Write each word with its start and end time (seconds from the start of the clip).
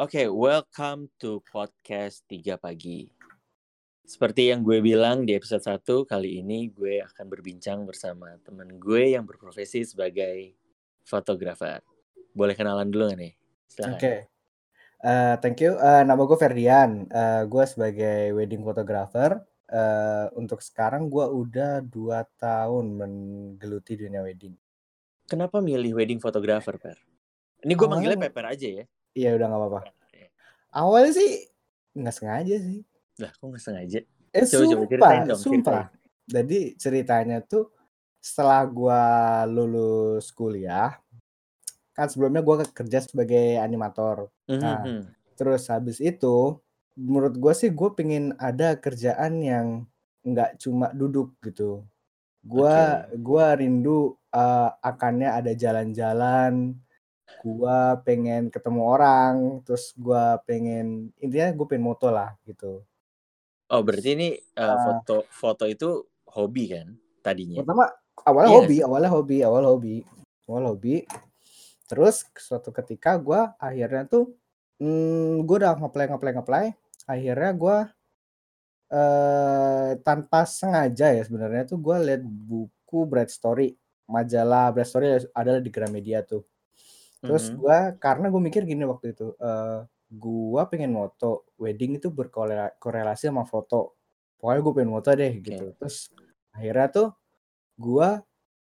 Oke, 0.00 0.26
welcome 0.26 1.12
to 1.20 1.44
podcast 1.52 2.24
3 2.26 2.56
pagi. 2.56 3.12
Seperti 4.02 4.48
yang 4.48 4.64
gue 4.64 4.80
bilang 4.82 5.28
di 5.28 5.36
episode 5.36 5.62
1, 5.62 5.86
kali 6.08 6.40
ini 6.40 6.72
gue 6.72 7.04
akan 7.04 7.30
berbincang 7.30 7.86
bersama 7.86 8.32
teman 8.40 8.80
gue 8.80 9.12
yang 9.12 9.28
berprofesi 9.28 9.84
sebagai 9.84 10.56
fotografer. 11.04 11.84
Boleh 12.32 12.56
kenalan 12.56 12.88
dulu 12.88 13.12
gak 13.12 13.20
nih? 13.20 13.32
Oke. 13.86 13.96
Okay. 14.00 14.18
Uh, 15.04 15.36
thank 15.44 15.60
you. 15.60 15.76
Uh, 15.76 16.02
nama 16.02 16.18
gue 16.24 16.38
Ferdian. 16.40 17.06
Uh, 17.12 17.44
gue 17.44 17.64
sebagai 17.68 18.32
wedding 18.34 18.64
photographer. 18.64 19.46
Uh, 19.70 20.26
untuk 20.34 20.58
sekarang 20.66 21.06
gue 21.06 21.22
udah 21.22 21.78
dua 21.86 22.26
tahun 22.42 22.90
menggeluti 22.90 23.94
dunia 23.94 24.18
wedding. 24.18 24.58
Kenapa 25.30 25.62
milih 25.62 25.94
wedding 25.94 26.18
photographer, 26.18 26.74
Per? 26.74 26.98
Ini 27.62 27.72
gue 27.78 27.86
manggilnya 27.86 28.18
Pepper 28.18 28.50
aja 28.50 28.68
ya. 28.82 28.84
Iya 29.14 29.38
udah 29.38 29.46
nggak 29.46 29.60
apa-apa. 29.62 29.80
Awalnya 30.74 31.12
sih 31.14 31.30
nggak 31.94 32.14
sengaja 32.14 32.56
sih. 32.58 32.80
Lah 33.22 33.30
kok 33.30 33.46
nggak 33.46 33.62
sengaja? 33.62 33.98
Eh 34.30 34.46
coba, 34.46 34.64
sumpah, 34.66 35.12
dong, 35.26 35.40
sumpah. 35.40 35.82
Ceritain. 35.86 35.98
Jadi 36.30 36.60
ceritanya 36.78 37.38
tuh 37.42 37.74
setelah 38.22 38.62
gua 38.70 39.02
lulus 39.50 40.30
kuliah, 40.30 40.94
kan 41.90 42.06
sebelumnya 42.06 42.42
gua 42.42 42.62
kerja 42.62 43.02
sebagai 43.02 43.58
animator. 43.58 44.30
Mm-hmm. 44.46 44.60
Nah, 44.62 44.78
mhm. 44.86 45.02
terus 45.34 45.66
habis 45.66 45.98
itu, 45.98 46.54
menurut 47.00 47.34
gua 47.40 47.56
sih 47.56 47.72
gue 47.72 47.90
pengen 47.96 48.36
ada 48.36 48.76
kerjaan 48.76 49.40
yang 49.40 49.66
nggak 50.20 50.60
cuma 50.60 50.92
duduk 50.92 51.32
gitu. 51.40 51.80
Gua 52.44 53.04
okay. 53.08 53.16
gua 53.16 53.56
rindu 53.56 54.16
uh, 54.32 54.68
akannya 54.84 55.32
ada 55.32 55.52
jalan-jalan, 55.56 56.76
gua 57.40 57.96
pengen 58.04 58.52
ketemu 58.52 58.80
orang, 58.84 59.34
terus 59.64 59.96
gua 59.96 60.40
pengen 60.44 61.08
intinya 61.20 61.56
gue 61.56 61.66
pengen 61.68 61.88
moto 61.88 62.12
lah 62.12 62.36
gitu. 62.44 62.84
Oh, 63.70 63.80
berarti 63.80 64.10
ini 64.12 64.28
uh, 64.60 64.76
foto 64.84 65.24
foto 65.32 65.64
itu 65.64 66.04
hobi 66.28 66.64
kan 66.74 66.96
tadinya? 67.24 67.64
Pertama 67.64 67.88
awalnya 68.28 68.50
iya 68.50 68.56
hobi, 68.60 68.76
awalnya 68.84 69.10
hobi, 69.12 69.36
awal 69.40 69.64
hobi. 69.64 69.96
Awal 70.50 70.64
hobi. 70.74 70.96
Terus 71.86 72.26
suatu 72.36 72.74
ketika 72.74 73.16
gua 73.16 73.54
akhirnya 73.56 74.04
tuh 74.08 74.34
hmm, 74.80 75.44
gue 75.44 75.56
udah 75.60 75.76
ngeplay 75.76 76.08
ngeplay 76.08 76.32
ngeplay, 76.34 76.66
akhirnya 77.10 77.50
gua 77.58 77.78
eh 78.90 79.98
tanpa 80.06 80.46
sengaja 80.46 81.10
ya 81.10 81.22
sebenarnya 81.26 81.66
tuh 81.66 81.78
gua 81.82 81.98
lihat 81.98 82.22
buku 82.22 83.06
Bright 83.10 83.30
Story, 83.34 83.74
majalah 84.06 84.70
Bright 84.70 84.90
Story 84.90 85.06
adalah 85.34 85.58
di 85.58 85.70
Gramedia 85.70 86.22
tuh. 86.22 86.46
Terus 87.20 87.52
mm-hmm. 87.52 87.60
gue 87.60 87.78
karena 88.00 88.26
gue 88.32 88.40
mikir 88.40 88.62
gini 88.64 88.82
waktu 88.88 89.12
itu, 89.12 89.36
uh, 89.38 89.84
gua 90.08 90.66
pengen 90.72 90.96
moto, 90.96 91.44
wedding 91.60 92.00
itu 92.00 92.08
berkorelasi 92.08 93.28
sama 93.28 93.44
foto. 93.44 94.00
Pokoknya 94.40 94.60
gue 94.64 94.72
pengen 94.72 94.92
moto 94.96 95.10
deh 95.12 95.32
gitu. 95.38 95.76
Terus 95.76 96.10
akhirnya 96.50 96.88
tuh 96.88 97.08
gua 97.76 98.24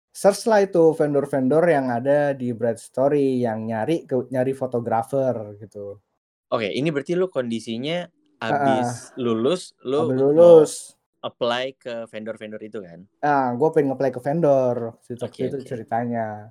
search 0.09 0.49
lah 0.49 0.65
itu 0.65 0.83
vendor-vendor 0.97 1.63
yang 1.69 1.93
ada 1.93 2.33
di 2.33 2.51
Bright 2.51 2.81
Story 2.81 3.45
yang 3.45 3.69
nyari 3.69 4.09
ke 4.09 4.27
nyari 4.33 4.51
fotografer 4.57 5.55
gitu. 5.61 6.01
Oke, 6.49 6.73
ini 6.73 6.89
berarti 6.89 7.13
lu 7.13 7.29
kondisinya 7.29 8.09
habis 8.39 9.13
uh, 9.13 9.19
lulus, 9.19 9.75
lu 9.83 10.09
lulus 10.11 10.95
apply 11.19 11.75
ke 11.75 12.07
vendor-vendor 12.07 12.61
itu 12.63 12.79
kan? 12.79 13.03
Ah, 13.19 13.51
gue 13.51 13.69
pengen 13.75 13.91
apply 13.93 14.11
ke 14.15 14.23
vendor, 14.23 14.95
situ 15.03 15.19
okay, 15.23 15.51
itu 15.51 15.59
okay. 15.59 15.67
ceritanya. 15.67 16.47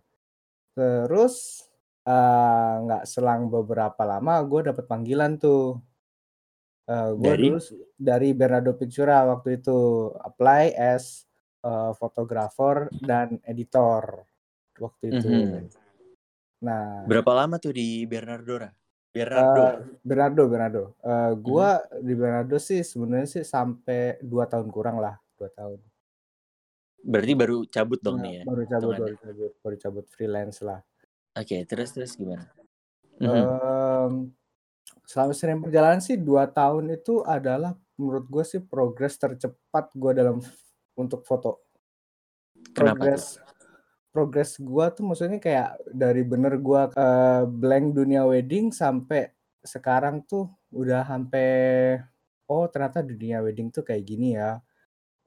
Terus 0.76 1.64
Eh, 2.08 2.74
nggak 2.88 3.04
selang 3.04 3.52
beberapa 3.52 4.00
lama 4.08 4.40
gue 4.48 4.72
dapet 4.72 4.84
panggilan 4.88 5.36
tuh. 5.36 5.76
Uh, 6.88 7.12
gue 7.20 7.36
Dari? 7.36 7.52
dulu 7.52 7.60
dari 8.00 8.28
Bernardo 8.32 8.72
Pictura 8.72 9.20
waktu 9.28 9.60
itu 9.60 10.08
apply 10.24 10.72
as, 10.72 11.28
uh, 11.60 11.92
fotografer 11.92 12.88
dan 13.04 13.36
editor 13.44 14.24
waktu 14.80 15.12
itu. 15.12 15.28
-hmm. 15.28 15.68
Nah 16.64 17.04
Berapa 17.04 17.44
lama 17.44 17.60
tuh 17.60 17.76
di 17.76 18.08
Bernardo 18.08 18.72
Bernardo? 19.12 19.62
Uh, 19.62 19.74
Bernardo 20.04 20.42
Bernardo. 20.46 20.82
Uh, 21.00 21.32
gua 21.38 21.80
-hmm. 21.80 22.04
di 22.04 22.14
Bernardo 22.14 22.56
sih 22.60 22.80
sebenarnya 22.84 23.28
sih 23.28 23.44
sampai 23.44 24.20
dua 24.20 24.44
tahun 24.46 24.68
kurang 24.68 25.00
lah, 25.00 25.16
dua 25.34 25.48
tahun. 25.52 25.80
Berarti 26.98 27.32
baru 27.38 27.58
cabut 27.70 28.00
dong 28.02 28.18
Nah, 28.20 28.24
nih 28.26 28.32
ya 28.32 28.42
baru 28.44 28.62
cabut 28.66 28.94
baru 28.98 29.16
cabut 29.16 29.52
baru 29.62 29.76
cabut 29.78 30.04
freelance 30.10 30.58
lah. 30.60 30.80
Oke, 31.38 31.62
terus 31.64 31.94
terus 31.94 32.12
gimana? 32.18 32.46
Mhm. 33.18 34.30
selama 35.08 35.32
sering 35.34 35.58
perjalanan 35.64 36.04
sih 36.04 36.20
dua 36.20 36.46
tahun 36.46 36.92
itu 36.94 37.24
adalah 37.24 37.74
menurut 37.96 38.28
gue 38.28 38.44
sih 38.44 38.60
progres 38.62 39.16
tercepat 39.18 39.90
gue 39.96 40.12
dalam 40.14 40.38
untuk 40.94 41.24
foto. 41.24 41.64
Kenapa 42.76 43.08
Progres 43.08 43.40
progres 44.08 44.56
gue 44.56 44.86
tuh 44.96 45.04
maksudnya 45.04 45.38
kayak 45.38 45.78
dari 45.92 46.24
bener 46.24 46.56
gue 46.58 46.82
uh, 46.96 47.44
blank 47.46 47.92
dunia 47.92 48.24
wedding 48.24 48.72
sampai 48.72 49.30
sekarang 49.62 50.24
tuh 50.24 50.48
udah 50.72 51.04
sampai 51.04 51.48
oh 52.48 52.64
ternyata 52.72 53.04
dunia 53.04 53.44
wedding 53.44 53.68
tuh 53.68 53.84
kayak 53.84 54.04
gini 54.08 54.34
ya. 54.36 54.58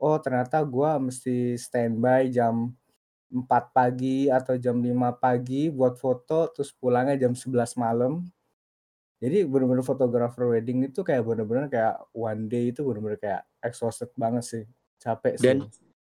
Oh 0.01 0.17
ternyata 0.17 0.57
gue 0.65 0.91
mesti 0.97 1.55
standby 1.61 2.33
jam 2.33 2.73
4 3.31 3.47
pagi 3.71 4.27
atau 4.27 4.59
jam 4.59 4.75
5 4.75 4.91
pagi 5.23 5.71
buat 5.71 5.95
foto, 5.95 6.51
terus 6.51 6.75
pulangnya 6.75 7.15
jam 7.15 7.31
11 7.31 7.79
malam. 7.79 8.27
Jadi 9.21 9.45
bener-bener 9.45 9.85
fotografer 9.85 10.49
wedding 10.51 10.89
itu 10.89 11.05
kayak 11.05 11.23
bener-bener 11.23 11.69
kayak 11.71 11.95
one 12.11 12.49
day 12.49 12.73
itu 12.73 12.81
bener-bener 12.83 13.21
kayak 13.21 13.45
exhausted 13.61 14.09
banget 14.17 14.43
sih, 14.43 14.63
capek 14.97 15.37
sih. 15.37 15.45
Dan 15.45 15.57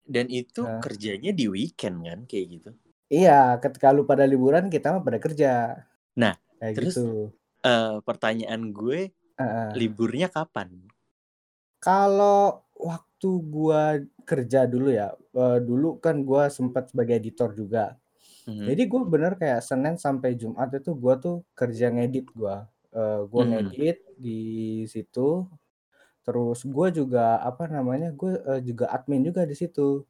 dan 0.09 0.25
itu 0.25 0.66
nah. 0.66 0.81
kerjanya 0.81 1.30
di 1.30 1.46
weekend 1.46 2.02
kan 2.02 2.20
kayak 2.25 2.46
gitu? 2.58 2.72
Iya, 3.09 3.62
ketika 3.62 3.94
lu 3.94 4.09
pada 4.09 4.25
liburan 4.25 4.70
kita 4.74 4.97
mah 4.97 5.06
pada 5.06 5.22
kerja. 5.22 5.81
Nah, 6.18 6.34
kayak 6.58 6.75
terus 6.78 6.97
gitu. 6.97 7.30
uh, 7.62 8.02
pertanyaan 8.02 8.74
gue, 8.74 9.14
uh, 9.38 9.72
liburnya 9.78 10.30
kapan? 10.30 10.74
Kalau 11.80 12.66
waktu 12.75 13.30
gua 13.46 14.00
kerja 14.24 14.66
dulu 14.66 14.90
ya, 14.92 15.14
uh, 15.36 15.59
dulu 15.62 16.02
kan 16.02 16.25
gua 16.25 16.50
sempat 16.50 16.92
sebagai 16.92 17.18
editor 17.19 17.53
juga. 17.53 17.96
Mm-hmm. 18.48 18.66
Jadi 18.66 18.84
gue 18.90 19.02
bener 19.06 19.34
kayak 19.38 19.62
Senin 19.62 19.96
sampai 20.00 20.34
Jumat 20.34 20.74
itu 20.74 20.92
gua 20.98 21.19
tuh 21.19 21.46
kerja 21.53 21.92
ngedit 21.94 22.31
gua. 22.34 22.66
Uh, 22.90 23.28
gua 23.30 23.44
mm-hmm. 23.46 23.53
ngedit 23.69 23.98
di 24.18 24.40
situ. 24.90 25.46
Terus 26.24 26.66
gua 26.68 26.88
juga 26.94 27.40
apa 27.41 27.66
namanya, 27.66 28.13
gue 28.13 28.34
uh, 28.44 28.62
juga 28.62 28.91
admin 28.91 29.25
juga 29.25 29.46
di 29.47 29.56
situ. 29.57 30.03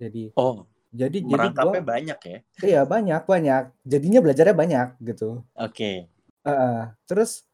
Jadi 0.00 0.32
Oh, 0.38 0.64
jadi 0.90 1.20
jadi 1.20 1.48
gua 1.52 1.82
banyak 1.82 2.18
ya? 2.24 2.38
Iya 2.64 2.80
banyak 2.88 3.22
banyak. 3.28 3.62
Jadinya 3.84 4.20
belajarnya 4.24 4.56
banyak 4.56 4.88
gitu. 5.04 5.44
Oke. 5.56 6.08
uh, 6.40 6.88
terus 7.04 7.44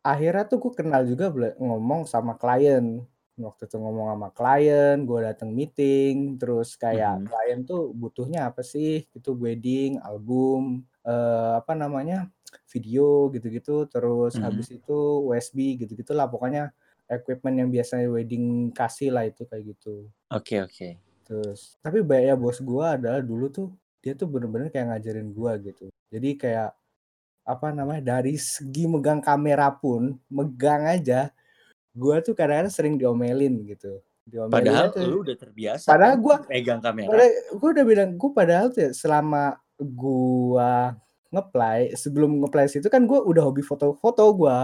akhirnya 0.00 0.48
tuh 0.48 0.64
gue 0.64 0.72
kenal 0.72 1.04
juga 1.04 1.28
ngomong 1.60 2.08
sama 2.08 2.40
klien 2.40 3.04
waktu 3.44 3.66
itu 3.66 3.76
ngomong 3.80 4.06
sama 4.12 4.28
klien, 4.36 4.96
gue 5.08 5.20
datang 5.24 5.50
meeting, 5.50 6.36
terus 6.36 6.76
kayak 6.76 7.24
-hmm. 7.24 7.26
klien 7.26 7.60
tuh 7.64 7.90
butuhnya 7.96 8.52
apa 8.52 8.60
sih, 8.60 9.08
itu 9.16 9.30
wedding, 9.32 9.96
album, 10.04 10.84
uh, 11.04 11.60
apa 11.60 11.72
namanya, 11.72 12.28
video 12.68 13.32
gitu-gitu, 13.32 13.88
terus 13.88 14.36
-hmm. 14.36 14.44
habis 14.44 14.68
itu 14.70 14.98
USB 15.26 15.80
gitu 15.80 16.12
lah 16.12 16.28
pokoknya 16.28 16.70
equipment 17.10 17.56
yang 17.58 17.68
biasanya 17.68 18.06
wedding 18.06 18.70
kasih 18.70 19.10
lah 19.10 19.26
itu 19.26 19.42
kayak 19.50 19.74
gitu. 19.74 20.06
Oke 20.30 20.62
oke. 20.62 20.88
Terus 21.26 21.74
tapi 21.82 22.06
baiknya 22.06 22.38
bos 22.38 22.62
gue 22.62 22.86
adalah 22.86 23.18
dulu 23.18 23.50
tuh, 23.50 23.68
dia 23.98 24.14
tuh 24.14 24.30
bener-bener 24.30 24.70
kayak 24.70 24.94
ngajarin 24.94 25.28
gue 25.34 25.52
gitu. 25.70 25.86
Jadi 26.10 26.38
kayak, 26.38 26.70
apa 27.46 27.66
namanya, 27.74 28.18
dari 28.18 28.38
segi 28.38 28.86
megang 28.86 29.18
kamera 29.18 29.74
pun, 29.74 30.14
megang 30.30 30.86
aja 30.86 31.34
gue 31.90 32.16
tuh 32.22 32.34
kadang-kadang 32.38 32.70
sering 32.70 32.94
diomelin 32.94 33.66
gitu. 33.66 33.98
Diomelin 34.22 34.54
padahal 34.54 34.86
tuh, 34.94 35.02
lu 35.10 35.26
udah 35.26 35.36
terbiasa 35.36 35.86
padahal 35.90 36.14
kan, 36.14 36.22
gue 36.22 36.36
pegang 36.54 36.80
kamera. 36.80 37.26
gue 37.50 37.68
udah 37.74 37.84
bilang 37.84 38.10
gue 38.14 38.30
padahal 38.30 38.66
tuh 38.70 38.94
selama 38.94 39.58
gue 39.80 40.72
ngeplay 41.34 41.90
sebelum 41.98 42.42
ngeplay 42.42 42.70
itu 42.70 42.86
kan 42.86 43.02
gue 43.06 43.18
udah 43.18 43.42
hobi 43.42 43.62
foto-foto 43.62 44.22
gue 44.34 44.58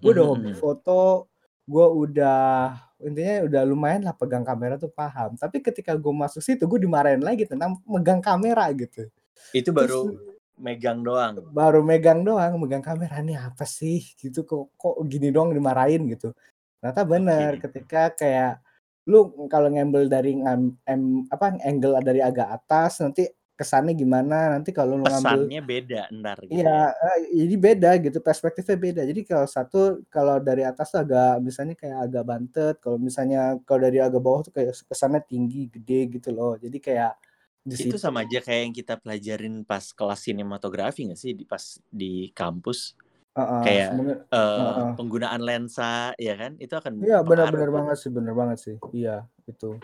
gue 0.00 0.10
udah 0.16 0.26
hobi 0.32 0.52
hmm. 0.52 0.60
foto 0.60 1.31
gue 1.62 1.86
udah 1.86 2.74
intinya 3.02 3.46
udah 3.46 3.62
lumayan 3.66 4.02
lah 4.06 4.14
pegang 4.14 4.46
kamera 4.46 4.78
tuh 4.78 4.90
paham. 4.90 5.34
Tapi 5.38 5.62
ketika 5.62 5.94
gue 5.94 6.14
masuk 6.14 6.42
situ 6.42 6.62
gue 6.66 6.80
dimarahin 6.82 7.22
lagi 7.22 7.46
tentang 7.46 7.78
megang 7.86 8.22
kamera 8.22 8.70
gitu. 8.74 9.10
Itu 9.50 9.74
baru 9.74 10.10
Terus, 10.10 10.38
megang 10.58 11.02
doang? 11.02 11.42
Baru 11.50 11.82
megang 11.82 12.22
doang 12.22 12.58
megang 12.58 12.82
kamera. 12.82 13.18
Nih 13.22 13.38
apa 13.38 13.66
sih? 13.66 14.02
Gitu 14.18 14.46
kok 14.46 14.74
kok 14.78 14.94
gini 15.06 15.34
doang 15.34 15.50
dimarahin 15.54 16.06
gitu. 16.10 16.34
Ternyata 16.78 17.02
bener 17.06 17.50
okay. 17.58 17.62
ketika 17.70 18.02
kayak 18.14 18.62
lu 19.10 19.34
kalau 19.50 19.66
ngambil 19.66 20.06
dari 20.06 20.38
ngam, 20.38 20.78
em, 20.86 21.26
apa 21.26 21.58
angle 21.66 21.98
dari 22.06 22.22
agak 22.22 22.62
atas 22.62 23.02
nanti 23.02 23.26
kesannya 23.62 23.94
gimana 23.94 24.58
nanti 24.58 24.74
kalau 24.74 24.98
lu 24.98 25.06
ngambil 25.06 25.46
pesannya 25.46 25.62
beda 25.62 26.02
ntar 26.18 26.36
gitu. 26.42 26.58
Iya 26.58 26.66
ya. 26.66 26.82
uh, 26.90 27.18
jadi 27.30 27.54
beda 27.54 27.90
gitu 28.02 28.18
perspektifnya 28.18 28.74
beda. 28.74 29.02
Jadi 29.06 29.20
kalau 29.22 29.46
satu 29.46 30.02
kalau 30.10 30.42
dari 30.42 30.66
atas 30.66 30.90
tuh 30.90 31.06
agak 31.06 31.38
misalnya 31.38 31.78
kayak 31.78 31.98
agak 32.10 32.24
bantet 32.26 32.74
kalau 32.82 32.98
misalnya 32.98 33.62
kalau 33.62 33.86
dari 33.86 34.02
agak 34.02 34.18
bawah 34.18 34.42
tuh 34.42 34.50
kayak 34.50 34.74
kesannya 34.74 35.22
tinggi 35.22 35.70
gede 35.70 36.18
gitu 36.18 36.34
loh. 36.34 36.58
Jadi 36.58 36.82
kayak 36.82 37.14
di 37.62 37.78
itu 37.78 37.94
sama 37.94 38.26
aja 38.26 38.42
kayak 38.42 38.60
yang 38.66 38.74
kita 38.74 38.98
pelajarin 38.98 39.62
pas 39.62 39.94
kelas 39.94 40.20
sinematografi 40.26 41.06
nggak 41.06 41.20
sih? 41.22 41.30
Di 41.38 41.46
pas 41.46 41.78
di 41.86 42.34
kampus. 42.34 42.98
Uh, 43.32 43.64
kayak 43.64 43.96
uh, 44.28 44.36
uh, 44.36 44.36
uh. 44.36 44.90
penggunaan 44.98 45.40
lensa 45.40 46.12
ya 46.20 46.34
kan? 46.36 46.58
Itu 46.60 46.76
akan 46.76 47.00
iya 47.00 47.24
benar-benar 47.24 47.70
banget 47.72 47.96
sih 48.02 48.10
benar 48.12 48.34
banget 48.34 48.58
sih. 48.60 48.76
Iya 48.92 49.24
itu. 49.48 49.78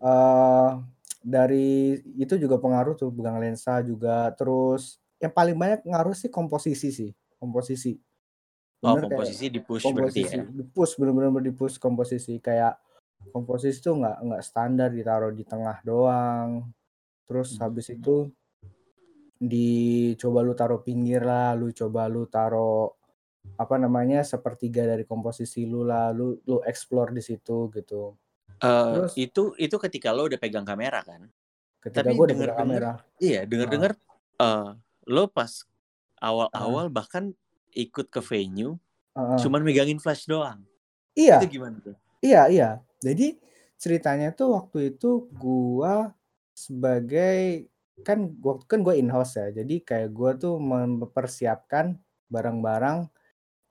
Uh, 0.00 0.80
dari 1.20 2.00
itu 2.16 2.34
juga 2.40 2.56
pengaruh 2.56 2.96
tuh 2.96 3.12
pegang 3.12 3.36
lensa 3.36 3.80
juga. 3.84 4.32
Terus 4.34 4.98
yang 5.20 5.32
paling 5.32 5.56
banyak 5.56 5.84
ngaruh 5.84 6.16
sih 6.16 6.32
komposisi 6.32 6.90
sih 6.90 7.10
komposisi. 7.40 7.96
Oh, 8.80 8.96
Bener 8.96 9.08
oh 9.08 9.08
komposisi 9.08 9.48
di 9.48 9.60
push 9.64 9.84
komposisi 9.84 10.20
berarti 10.24 10.40
ya? 10.40 10.44
di 10.44 10.64
push 10.64 10.92
benar-benar 11.00 11.40
di 11.40 11.52
push 11.56 11.76
komposisi. 11.80 12.36
Kayak 12.40 12.76
komposisi 13.32 13.80
tuh 13.80 13.96
nggak 14.00 14.16
nggak 14.28 14.42
standar 14.44 14.88
ditaruh 14.92 15.32
di 15.32 15.44
tengah 15.48 15.80
doang. 15.80 16.68
Terus 17.24 17.56
hmm. 17.56 17.60
habis 17.64 17.86
itu 17.92 18.28
dicoba 19.40 20.44
lu 20.44 20.52
taruh 20.52 20.84
pinggir 20.84 21.24
lah, 21.24 21.56
lu 21.56 21.72
coba 21.72 22.08
lu 22.12 22.28
taruh 22.28 22.92
apa 23.56 23.80
namanya 23.80 24.20
sepertiga 24.20 24.84
dari 24.84 25.08
komposisi 25.08 25.64
lu 25.64 25.84
lah, 25.84 26.12
lu 26.12 26.36
lu 26.44 26.60
explore 26.64 27.16
di 27.16 27.24
situ 27.24 27.72
gitu. 27.72 28.16
Uh, 28.60 29.08
Terus 29.08 29.14
itu 29.16 29.42
itu 29.56 29.76
ketika 29.80 30.12
lo 30.12 30.28
udah 30.28 30.36
pegang 30.36 30.68
kamera 30.68 31.00
kan? 31.00 31.26
Ketika 31.80 32.12
gue 32.12 32.26
denger 32.28 32.50
kamera. 32.52 33.00
Iya, 33.16 33.48
denger-denger 33.48 33.96
uh. 34.36 34.44
uh, 34.44 34.68
lo 35.08 35.24
pas 35.32 35.64
awal-awal 36.20 36.88
uh. 36.88 36.92
bahkan 36.92 37.32
ikut 37.72 38.12
ke 38.12 38.20
venue 38.20 38.76
uh. 39.16 39.40
cuman 39.40 39.64
megangin 39.64 39.96
flash 39.96 40.28
doang. 40.28 40.60
Iya. 41.16 41.40
Itu 41.40 41.56
gimana 41.56 41.80
tuh? 41.80 41.96
Iya, 42.20 42.52
iya. 42.52 42.70
Jadi 43.00 43.40
ceritanya 43.80 44.36
tuh 44.36 44.60
waktu 44.60 44.92
itu 44.92 45.24
gua 45.32 46.12
sebagai 46.52 47.64
kan 48.04 48.28
gua 48.36 48.60
kan 48.68 48.84
gue 48.84 49.00
in 49.00 49.08
house 49.08 49.40
ya 49.40 49.48
jadi 49.48 49.80
kayak 49.80 50.12
gue 50.12 50.30
tuh 50.36 50.56
mempersiapkan 50.60 51.96
barang-barang 52.28 53.08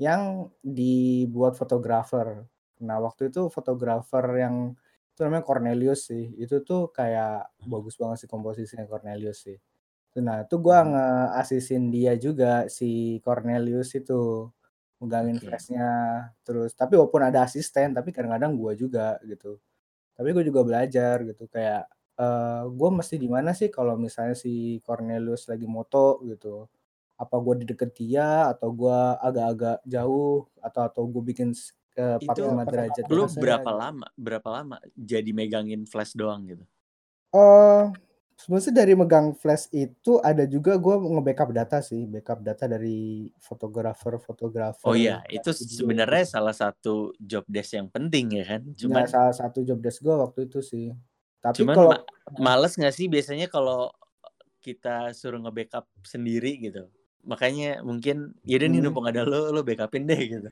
yang 0.02 0.50
dibuat 0.66 1.54
fotografer 1.54 2.46
nah 2.80 2.98
waktu 3.04 3.30
itu 3.32 3.52
fotografer 3.52 4.26
yang 4.40 4.76
itu 5.20 5.28
namanya 5.28 5.44
Cornelius 5.44 6.08
sih. 6.08 6.32
Itu 6.40 6.64
tuh 6.64 6.96
kayak 6.96 7.52
bagus 7.68 8.00
banget 8.00 8.24
sih 8.24 8.30
komposisinya 8.32 8.88
Cornelius 8.88 9.44
sih. 9.44 9.60
Nah 10.24 10.48
itu 10.48 10.56
gue 10.64 10.78
hmm. 10.80 10.90
ngeasisin 10.96 11.84
dia 11.92 12.16
juga 12.16 12.72
si 12.72 13.20
Cornelius 13.20 13.92
itu. 14.00 14.48
Megangin 15.00 15.40
okay. 15.40 15.48
flashnya 15.48 15.88
terus 16.44 16.76
tapi 16.76 17.00
walaupun 17.00 17.24
ada 17.24 17.48
asisten 17.48 17.96
tapi 17.96 18.16
kadang-kadang 18.16 18.56
gue 18.56 18.72
juga 18.80 19.20
gitu. 19.28 19.60
Tapi 20.16 20.32
gue 20.32 20.44
juga 20.48 20.64
belajar 20.64 21.24
gitu 21.28 21.52
kayak 21.52 21.84
uh, 22.20 22.64
gue 22.72 22.90
mesti 22.92 23.16
di 23.20 23.28
mana 23.28 23.52
sih 23.56 23.68
kalau 23.72 24.00
misalnya 24.00 24.36
si 24.40 24.80
Cornelius 24.84 25.52
lagi 25.52 25.68
moto 25.68 26.24
gitu? 26.24 26.68
Apa 27.20 27.36
gue 27.44 27.64
di 27.64 27.66
deket 27.76 27.92
dia 27.96 28.48
atau 28.52 28.72
gue 28.72 29.00
agak-agak 29.20 29.84
jauh 29.84 30.48
atau 30.64 30.82
atau 30.88 31.04
gue 31.12 31.24
bikin 31.36 31.52
ke 32.00 32.06
uh, 32.24 32.64
45 32.64 32.72
derajat 32.72 33.04
lu 33.12 33.28
berapa 33.36 33.72
lama 33.76 34.08
berapa 34.16 34.48
lama 34.48 34.80
jadi 34.96 35.36
megangin 35.36 35.84
flash 35.84 36.16
doang 36.16 36.48
gitu? 36.48 36.64
Uh, 37.36 37.92
sebenarnya 38.40 38.72
dari 38.72 38.94
megang 38.96 39.36
flash 39.36 39.68
itu 39.76 40.24
ada 40.24 40.48
juga 40.48 40.80
gue 40.80 40.96
nge-backup 40.96 41.52
data 41.52 41.84
sih 41.84 42.08
backup 42.08 42.40
data 42.40 42.72
dari 42.72 43.28
fotografer 43.36 44.16
fotografer 44.16 44.88
oh 44.88 44.96
iya 44.96 45.20
itu 45.28 45.52
sebenarnya 45.52 46.24
salah 46.24 46.56
satu 46.56 47.12
job 47.20 47.44
desk 47.52 47.76
yang 47.76 47.92
penting 47.92 48.40
ya 48.40 48.56
kan? 48.56 48.64
Cuma 48.80 49.04
ya, 49.04 49.12
salah 49.12 49.36
satu 49.36 49.60
job 49.68 49.84
desk 49.84 50.00
gue 50.00 50.16
waktu 50.16 50.48
itu 50.48 50.64
sih. 50.64 50.96
Tapi 51.44 51.64
Cuman 51.64 51.76
kalau 51.76 51.92
ma 52.40 52.56
males 52.56 52.80
nggak 52.80 52.96
sih 52.96 53.12
biasanya 53.12 53.52
kalau 53.52 53.92
kita 54.64 55.12
suruh 55.12 55.40
nge-backup 55.44 55.88
sendiri 56.08 56.56
gitu. 56.64 56.88
Makanya 57.28 57.84
mungkin 57.84 58.32
ya 58.48 58.56
udah 58.56 58.68
nih 58.72 58.80
numpang 58.80 59.08
ada 59.12 59.28
lo 59.28 59.52
lo 59.52 59.62
backupin 59.68 60.08
deh 60.08 60.20
gitu. 60.20 60.50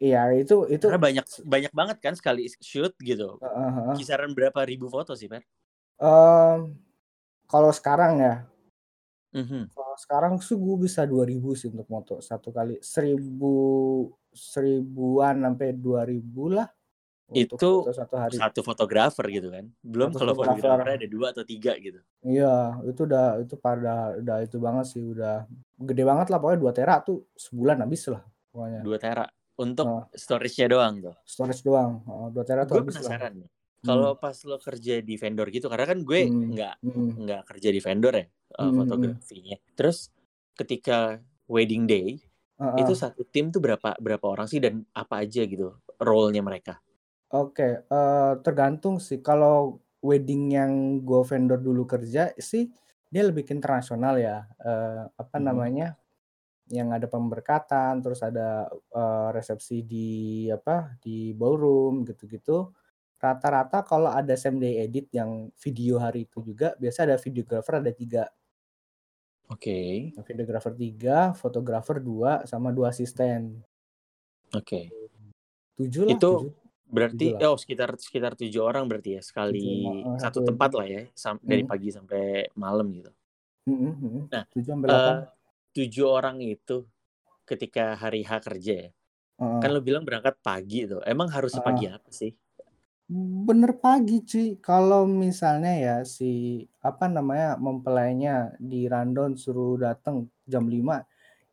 Iya 0.00 0.32
itu 0.32 0.64
itu 0.72 0.80
karena 0.88 0.96
banyak 0.96 1.26
banyak 1.44 1.72
banget 1.76 1.96
kan 2.00 2.16
sekali 2.16 2.48
shoot 2.64 2.96
gitu. 3.04 3.36
Uh, 3.36 3.44
-huh. 3.44 3.92
Kisaran 4.00 4.32
berapa 4.32 4.64
ribu 4.64 4.88
foto 4.88 5.12
sih 5.12 5.28
Per? 5.28 5.44
Um, 6.00 6.72
kalau 7.44 7.68
sekarang 7.68 8.16
ya, 8.16 8.34
mm 9.36 9.44
-hmm. 9.44 9.62
kalau 9.76 9.96
sekarang 10.00 10.32
sih 10.40 10.56
gue 10.56 10.76
bisa 10.80 11.04
dua 11.04 11.28
ribu 11.28 11.52
sih 11.52 11.68
untuk 11.68 11.84
moto. 11.92 12.16
Satu 12.24 12.48
kali 12.48 12.80
seribu 12.80 14.08
seribuan 14.32 15.44
sampai 15.44 15.76
dua 15.76 16.08
ribu 16.08 16.48
lah 16.48 16.64
itu 17.30 17.86
satu 17.94 18.14
hari. 18.18 18.34
satu 18.34 18.60
fotografer 18.64 19.26
gitu 19.30 19.54
kan? 19.54 19.70
Belum 19.84 20.10
kalau 20.10 20.34
fotografer. 20.34 20.98
ada 20.98 21.06
dua 21.06 21.30
atau 21.30 21.46
tiga 21.46 21.78
gitu. 21.78 22.02
Iya 22.26 22.82
itu 22.88 23.06
udah 23.06 23.38
itu 23.38 23.54
pada 23.54 24.18
udah 24.18 24.36
itu 24.42 24.56
banget 24.58 24.86
sih. 24.90 25.02
Udah 25.04 25.46
gede 25.78 26.02
banget 26.02 26.26
lah. 26.32 26.38
Pokoknya 26.42 26.60
dua 26.60 26.72
tera 26.74 26.94
tuh 27.04 27.30
sebulan 27.38 27.86
habis 27.86 28.02
lah 28.10 28.22
pokoknya. 28.50 28.80
Dua 28.82 28.98
tera 28.98 29.24
untuk 29.60 29.86
uh, 29.86 30.04
storage-nya 30.16 30.66
doang 30.72 31.04
tuh 31.04 31.16
storage 31.28 31.60
doang 31.60 32.00
uh, 32.08 32.32
dua 32.32 32.44
tera 32.48 32.64
tuh 32.64 32.80
gue 32.80 32.88
penasaran 32.88 33.36
nih 33.36 33.50
kalau 33.80 34.12
hmm. 34.16 34.20
pas 34.20 34.36
lo 34.44 34.56
kerja 34.60 34.94
di 35.00 35.14
vendor 35.16 35.48
gitu 35.52 35.68
karena 35.68 35.86
kan 35.88 35.98
gue 36.00 36.20
hmm. 36.24 36.40
nggak 36.56 36.74
hmm. 36.84 37.08
nggak 37.28 37.42
kerja 37.44 37.68
di 37.68 37.80
vendor 37.80 38.12
ya 38.16 38.24
uh, 38.24 38.62
hmm. 38.64 38.76
fotografinya 38.80 39.56
terus 39.76 40.08
ketika 40.56 41.20
wedding 41.44 41.84
day 41.84 42.16
uh, 42.56 42.72
uh. 42.72 42.76
itu 42.80 42.96
satu 42.96 43.28
tim 43.28 43.52
tuh 43.52 43.60
berapa 43.60 43.96
berapa 44.00 44.24
orang 44.24 44.48
sih 44.48 44.60
dan 44.60 44.84
apa 44.96 45.24
aja 45.24 45.44
gitu 45.44 45.76
role-nya 46.00 46.40
mereka 46.40 46.80
Oke, 47.30 47.86
uh, 47.86 48.42
tergantung 48.42 48.98
sih. 48.98 49.22
Kalau 49.22 49.78
wedding 50.02 50.50
yang 50.50 50.98
gue 51.06 51.22
vendor 51.22 51.62
dulu 51.62 51.86
kerja 51.86 52.34
sih, 52.34 52.66
dia 53.06 53.22
lebih 53.22 53.46
internasional 53.54 54.18
ya, 54.18 54.50
uh, 54.58 55.06
apa 55.14 55.38
hmm. 55.38 55.46
namanya, 55.46 55.94
yang 56.70 56.94
ada 56.94 57.10
pemberkatan, 57.10 57.98
terus 58.00 58.22
ada, 58.22 58.70
uh, 58.94 59.28
resepsi 59.34 59.82
di 59.82 60.46
apa, 60.48 60.96
di 61.02 61.34
ballroom 61.34 62.06
gitu-gitu. 62.06 62.70
Rata-rata 63.20 63.84
kalau 63.84 64.08
ada 64.08 64.32
same 64.38 64.62
day 64.62 64.80
edit 64.86 65.12
yang 65.12 65.52
video 65.60 66.00
hari 66.00 66.24
itu 66.24 66.40
juga, 66.40 66.72
biasa 66.78 67.04
ada 67.04 67.20
videographer 67.20 67.82
ada 67.82 67.92
tiga. 67.92 68.24
Oke. 69.50 70.14
Nah, 70.14 70.22
videographer 70.22 70.72
tiga, 70.78 71.34
fotografer 71.34 71.98
dua, 71.98 72.46
sama 72.46 72.70
dua 72.70 72.94
asisten. 72.94 73.60
Oke. 74.54 74.88
Tujuh 75.74 76.06
lah, 76.06 76.14
Itu 76.16 76.32
7. 76.54 76.60
Berarti 76.90 77.26
oh 77.46 77.54
sekitar 77.54 77.94
sekitar 77.94 78.34
tujuh 78.34 78.62
orang 78.66 78.90
berarti 78.90 79.14
ya 79.14 79.22
sekali 79.22 79.62
tujuh, 79.62 80.18
satu 80.18 80.42
tempat 80.42 80.70
lah 80.74 80.86
ya 80.90 81.02
sam 81.14 81.38
hmm. 81.38 81.46
dari 81.46 81.62
pagi 81.62 81.88
sampai 81.94 82.50
malam 82.58 82.90
gitu. 82.90 83.10
Hmm, 83.70 83.94
hmm. 83.94 84.22
Nah 84.26 84.42
tujuh, 84.50 84.74
uh, 84.90 85.22
tujuh 85.80 86.04
orang 86.04 86.44
itu 86.44 86.84
ketika 87.48 87.96
hari 87.96 88.20
H 88.20 88.44
kerja 88.44 88.74
ya, 88.86 88.90
uh. 89.40 89.58
kan 89.64 89.72
lo 89.72 89.80
bilang 89.80 90.04
berangkat 90.04 90.36
pagi 90.44 90.84
tuh. 90.84 91.00
Emang 91.08 91.32
harus 91.32 91.56
uh. 91.56 91.64
pagi 91.64 91.88
apa 91.88 92.12
sih? 92.12 92.30
Bener 93.10 93.74
pagi 93.80 94.22
cuy. 94.22 94.60
Kalau 94.62 95.08
misalnya 95.08 95.72
ya 95.74 95.96
si 96.06 96.62
apa 96.84 97.10
namanya 97.10 97.58
mempelainya 97.58 98.54
di 98.60 98.86
rundown 98.86 99.34
suruh 99.34 99.80
datang 99.80 100.30
jam 100.46 100.68
5 100.70 100.78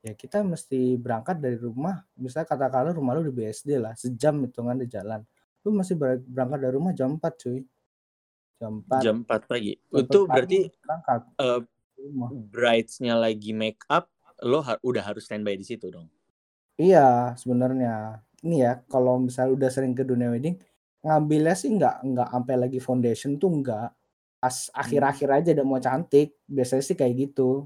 ya 0.08 0.14
kita 0.14 0.46
mesti 0.46 0.96
berangkat 0.96 1.42
dari 1.42 1.58
rumah 1.60 2.00
misalnya 2.16 2.48
katakanlah 2.48 2.96
rumah 2.96 3.18
lu 3.18 3.28
di 3.28 3.34
BSD 3.34 3.76
lah 3.82 3.94
sejam 3.98 4.40
hitungan 4.46 4.80
di 4.80 4.88
jalan 4.88 5.20
lu 5.68 5.76
masih 5.76 6.00
berangkat 6.00 6.60
dari 6.64 6.74
rumah 6.80 6.94
jam 6.96 7.20
4 7.20 7.42
cuy 7.44 7.60
jam 8.58 8.74
4 8.88 9.04
jam 9.04 9.16
4 9.28 9.52
pagi 9.52 9.74
jam 9.76 10.00
itu 10.00 10.20
berarti 10.24 10.60
berangkat 10.80 11.22
uh, 11.44 11.62
brides-nya 12.54 13.20
lagi 13.20 13.52
make 13.52 13.84
up 13.92 14.08
lo 14.46 14.62
ha 14.62 14.78
udah 14.82 15.04
harus 15.06 15.26
standby 15.26 15.58
di 15.58 15.66
situ 15.66 15.90
dong 15.90 16.10
iya 16.78 17.34
sebenarnya 17.40 18.22
ini 18.46 18.62
ya 18.62 18.82
kalau 18.86 19.18
misalnya 19.18 19.58
udah 19.58 19.70
sering 19.74 19.98
ke 19.98 20.06
dunia 20.06 20.30
wedding 20.30 20.58
ngambilnya 21.02 21.56
sih 21.58 21.74
nggak 21.74 22.04
nggak 22.04 22.30
sampai 22.30 22.56
lagi 22.58 22.80
foundation 22.82 23.40
tuh 23.42 23.50
nggak 23.50 23.90
pas 24.38 24.56
hmm. 24.70 24.78
akhir-akhir 24.78 25.30
aja 25.34 25.50
udah 25.58 25.66
mau 25.66 25.82
cantik 25.82 26.38
biasanya 26.46 26.84
sih 26.86 26.98
kayak 26.98 27.16
gitu 27.30 27.66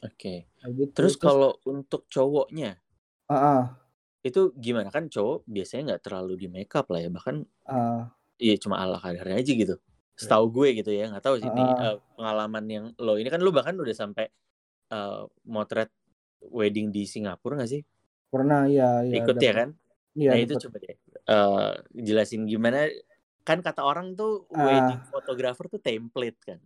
Oke. 0.00 0.48
gitu. 0.48 0.92
Terus 0.96 1.20
kalau 1.20 1.60
untuk 1.68 2.08
cowoknya, 2.08 2.80
uh-uh. 3.28 3.76
itu 4.24 4.56
gimana? 4.56 4.88
Kan 4.88 5.12
cowok 5.12 5.44
biasanya 5.44 5.82
nggak 5.92 6.02
terlalu 6.08 6.34
di 6.40 6.46
makeup 6.48 6.88
lah 6.88 7.04
ya, 7.04 7.10
bahkan 7.12 7.44
uh. 7.68 8.08
iya 8.40 8.56
cuma 8.56 8.80
ala 8.80 8.96
kadarnya 8.96 9.36
aja 9.36 9.52
gitu. 9.52 9.76
Iya. 9.76 10.16
Setahu 10.16 10.48
gue 10.48 10.68
gitu 10.80 10.90
ya, 10.96 11.12
nggak 11.12 11.24
tahu 11.24 11.36
sih 11.44 11.48
ini 11.48 11.60
uh, 11.60 12.00
pengalaman 12.16 12.64
yang 12.72 12.84
lo 12.96 13.20
ini 13.20 13.28
kan 13.28 13.44
lo 13.44 13.52
bahkan 13.52 13.76
udah 13.76 13.92
sampai 13.92 14.32
uh, 14.92 15.24
motret 15.48 15.88
wedding 16.44 16.92
di 16.92 17.08
Singapura 17.08 17.56
nggak 17.56 17.72
sih? 17.72 17.82
Pernah, 18.28 18.68
iya, 18.68 19.00
iya. 19.08 19.24
Ikut 19.24 19.40
ya 19.40 19.52
kan? 19.56 19.68
Iya, 20.12 20.36
nah 20.36 20.38
itu 20.44 20.54
coba 20.68 20.76
deh 20.76 20.92
uh, 21.28 21.72
jelasin 21.94 22.44
gimana 22.48 22.90
kan 23.42 23.58
kata 23.58 23.82
orang 23.82 24.14
tuh 24.14 24.46
uh, 24.54 24.58
wedding 24.62 25.02
photographer 25.10 25.66
tuh 25.66 25.82
template 25.82 26.38
kan. 26.46 26.60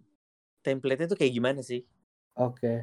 Template-nya 0.61 1.09
tuh 1.09 1.19
kayak 1.19 1.33
gimana 1.33 1.61
sih? 1.65 1.81
Oke. 2.37 2.61
Okay. 2.61 2.79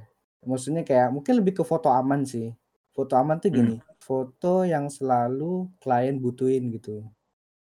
Maksudnya 0.49 0.81
kayak 0.81 1.13
mungkin 1.13 1.39
lebih 1.39 1.61
ke 1.61 1.63
foto 1.63 1.93
aman 1.93 2.25
sih. 2.25 2.49
Foto 2.93 3.13
aman 3.17 3.37
tuh 3.41 3.49
gini, 3.49 3.77
hmm. 3.77 3.85
foto 4.01 4.65
yang 4.65 4.89
selalu 4.89 5.69
klien 5.81 6.17
butuhin 6.21 6.69
gitu. 6.73 7.05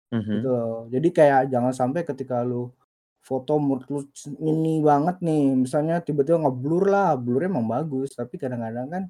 Mm 0.10 0.20
-hmm. 0.24 0.32
Gitu 0.40 0.50
loh. 0.50 0.88
Jadi 0.88 1.08
kayak 1.12 1.42
jangan 1.52 1.74
sampai 1.76 2.02
ketika 2.08 2.40
lu 2.44 2.72
foto 3.20 3.60
menurut 3.60 3.86
lu 3.92 4.02
ini 4.42 4.82
banget 4.82 5.22
nih, 5.22 5.54
misalnya 5.54 6.02
tiba-tiba 6.02 6.42
ngeblur 6.42 6.90
lah, 6.90 7.14
blur 7.20 7.46
emang 7.46 7.68
bagus, 7.68 8.16
tapi 8.16 8.40
kadang-kadang 8.40 8.88
kan 8.90 9.04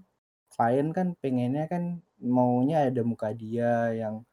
klien 0.49 0.87
kan 0.91 1.07
pengennya 1.21 1.69
kan 1.69 2.03
maunya 2.19 2.89
ada 2.89 3.01
muka 3.05 3.31
dia 3.31 3.95
yang 3.95 4.25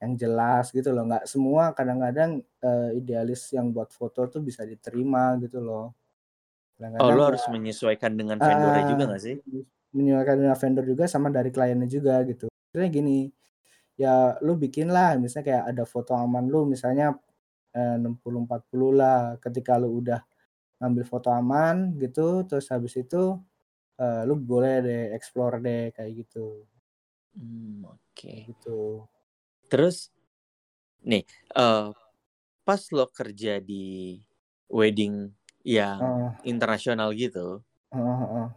yang 0.00 0.12
jelas 0.16 0.72
gitu 0.72 0.92
loh, 0.92 1.04
nggak 1.08 1.24
semua 1.28 1.76
kadang-kadang 1.76 2.40
uh, 2.64 2.90
idealis 2.96 3.52
yang 3.52 3.68
buat 3.68 3.92
foto 3.92 4.28
tuh 4.28 4.40
bisa 4.40 4.64
diterima 4.64 5.36
gitu 5.40 5.60
loh. 5.60 5.92
Kadang-kadang 6.76 7.04
oh, 7.04 7.16
lo 7.16 7.22
harus 7.28 7.44
menyesuaikan 7.52 8.16
dengan 8.16 8.40
vendornya 8.40 8.84
uh, 8.84 8.88
juga 8.88 9.02
nggak 9.12 9.22
sih? 9.22 9.36
Menyesuaikan 9.92 10.36
dengan 10.40 10.56
vendor 10.56 10.84
juga 10.88 11.04
sama 11.04 11.28
dari 11.28 11.52
kliennya 11.52 11.88
juga 11.88 12.16
gitu. 12.24 12.48
Maksudnya 12.48 12.88
gini, 12.88 13.28
ya 14.00 14.40
lu 14.40 14.56
bikin 14.56 14.88
lah 14.88 15.20
misalnya 15.20 15.44
kayak 15.52 15.64
ada 15.76 15.84
foto 15.84 16.16
aman 16.16 16.48
lu 16.48 16.64
misalnya 16.64 17.12
eh, 17.74 17.96
60 17.98 18.46
40 18.46 18.90
lah 18.94 19.36
ketika 19.38 19.78
lu 19.78 20.02
udah 20.02 20.20
ngambil 20.80 21.04
foto 21.04 21.28
aman 21.28 21.92
gitu 22.00 22.42
terus 22.48 22.72
habis 22.72 22.96
itu 22.96 23.36
uh, 24.00 24.22
lu 24.24 24.34
boleh 24.40 24.80
deh 24.80 25.02
explore 25.12 25.60
deh 25.60 25.92
kayak 25.92 26.24
gitu. 26.24 26.64
Hmm, 27.36 27.84
oke. 27.84 28.00
Okay. 28.16 28.48
Gitu. 28.48 29.04
Terus 29.68 30.08
nih 31.04 31.22
uh, 31.54 31.92
pas 32.64 32.80
lo 32.92 33.06
kerja 33.12 33.60
di 33.60 34.18
wedding 34.72 35.28
yang 35.62 36.00
uh, 36.00 36.30
internasional 36.48 37.12
gitu. 37.12 37.60
Uh, 37.92 38.00
uh, 38.00 38.24
uh. 38.24 38.48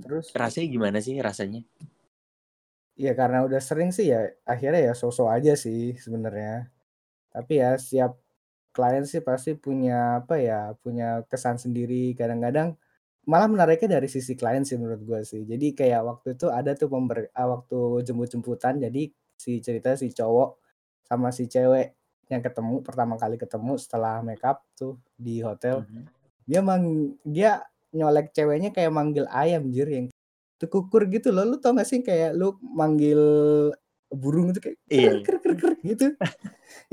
Terus 0.00 0.32
rasanya 0.32 0.66
gimana 0.72 0.98
sih 1.04 1.20
rasanya? 1.20 1.60
Ya 2.96 3.12
karena 3.12 3.44
udah 3.44 3.60
sering 3.60 3.92
sih 3.92 4.08
ya 4.08 4.32
akhirnya 4.48 4.92
ya 4.92 4.94
sosok 4.96 5.28
aja 5.28 5.52
sih 5.52 5.92
sebenarnya. 6.00 6.72
Tapi 7.28 7.60
ya 7.60 7.76
siap 7.76 8.16
klien 8.76 9.08
sih 9.08 9.24
pasti 9.24 9.56
punya 9.56 10.20
apa 10.20 10.36
ya, 10.36 10.76
punya 10.84 11.24
kesan 11.32 11.56
sendiri 11.56 12.12
kadang-kadang 12.12 12.76
malah 13.26 13.48
menariknya 13.50 13.98
dari 13.98 14.06
sisi 14.06 14.38
klien 14.38 14.62
sih 14.62 14.78
menurut 14.78 15.02
gue 15.02 15.20
sih. 15.26 15.42
Jadi 15.42 15.74
kayak 15.74 16.02
waktu 16.06 16.28
itu 16.38 16.46
ada 16.52 16.76
tuh 16.78 16.86
pember 16.92 17.32
uh, 17.34 17.48
waktu 17.58 18.06
jemput-jemputan 18.06 18.78
jadi 18.78 19.10
si 19.34 19.58
cerita 19.64 19.98
si 19.98 20.14
cowok 20.14 20.60
sama 21.08 21.34
si 21.34 21.50
cewek 21.50 21.96
yang 22.30 22.42
ketemu 22.42 22.82
pertama 22.82 23.14
kali 23.18 23.34
ketemu 23.38 23.74
setelah 23.80 24.22
makeup 24.22 24.62
tuh 24.78 25.00
di 25.18 25.42
hotel. 25.42 25.82
Mm 25.82 25.90
-hmm. 25.90 26.04
Dia 26.46 26.60
mang 26.62 26.84
dia 27.26 27.52
nyolek 27.90 28.30
ceweknya 28.30 28.70
kayak 28.70 28.94
manggil 28.94 29.26
ayam 29.32 29.66
jir 29.74 29.88
yang 29.90 30.06
tuh 30.60 30.70
kukur 30.70 31.10
gitu 31.10 31.34
loh. 31.34 31.42
Lu 31.48 31.56
tau 31.58 31.74
gak 31.74 31.88
sih 31.88 32.00
kayak 32.06 32.36
lu 32.38 32.54
manggil 32.62 33.18
burung 34.06 34.54
itu 34.54 34.60
kayak 34.62 34.78
iya. 34.86 35.12
ker, 35.22 35.42
ker, 35.42 35.54
ker, 35.58 35.72
gitu. 35.82 36.14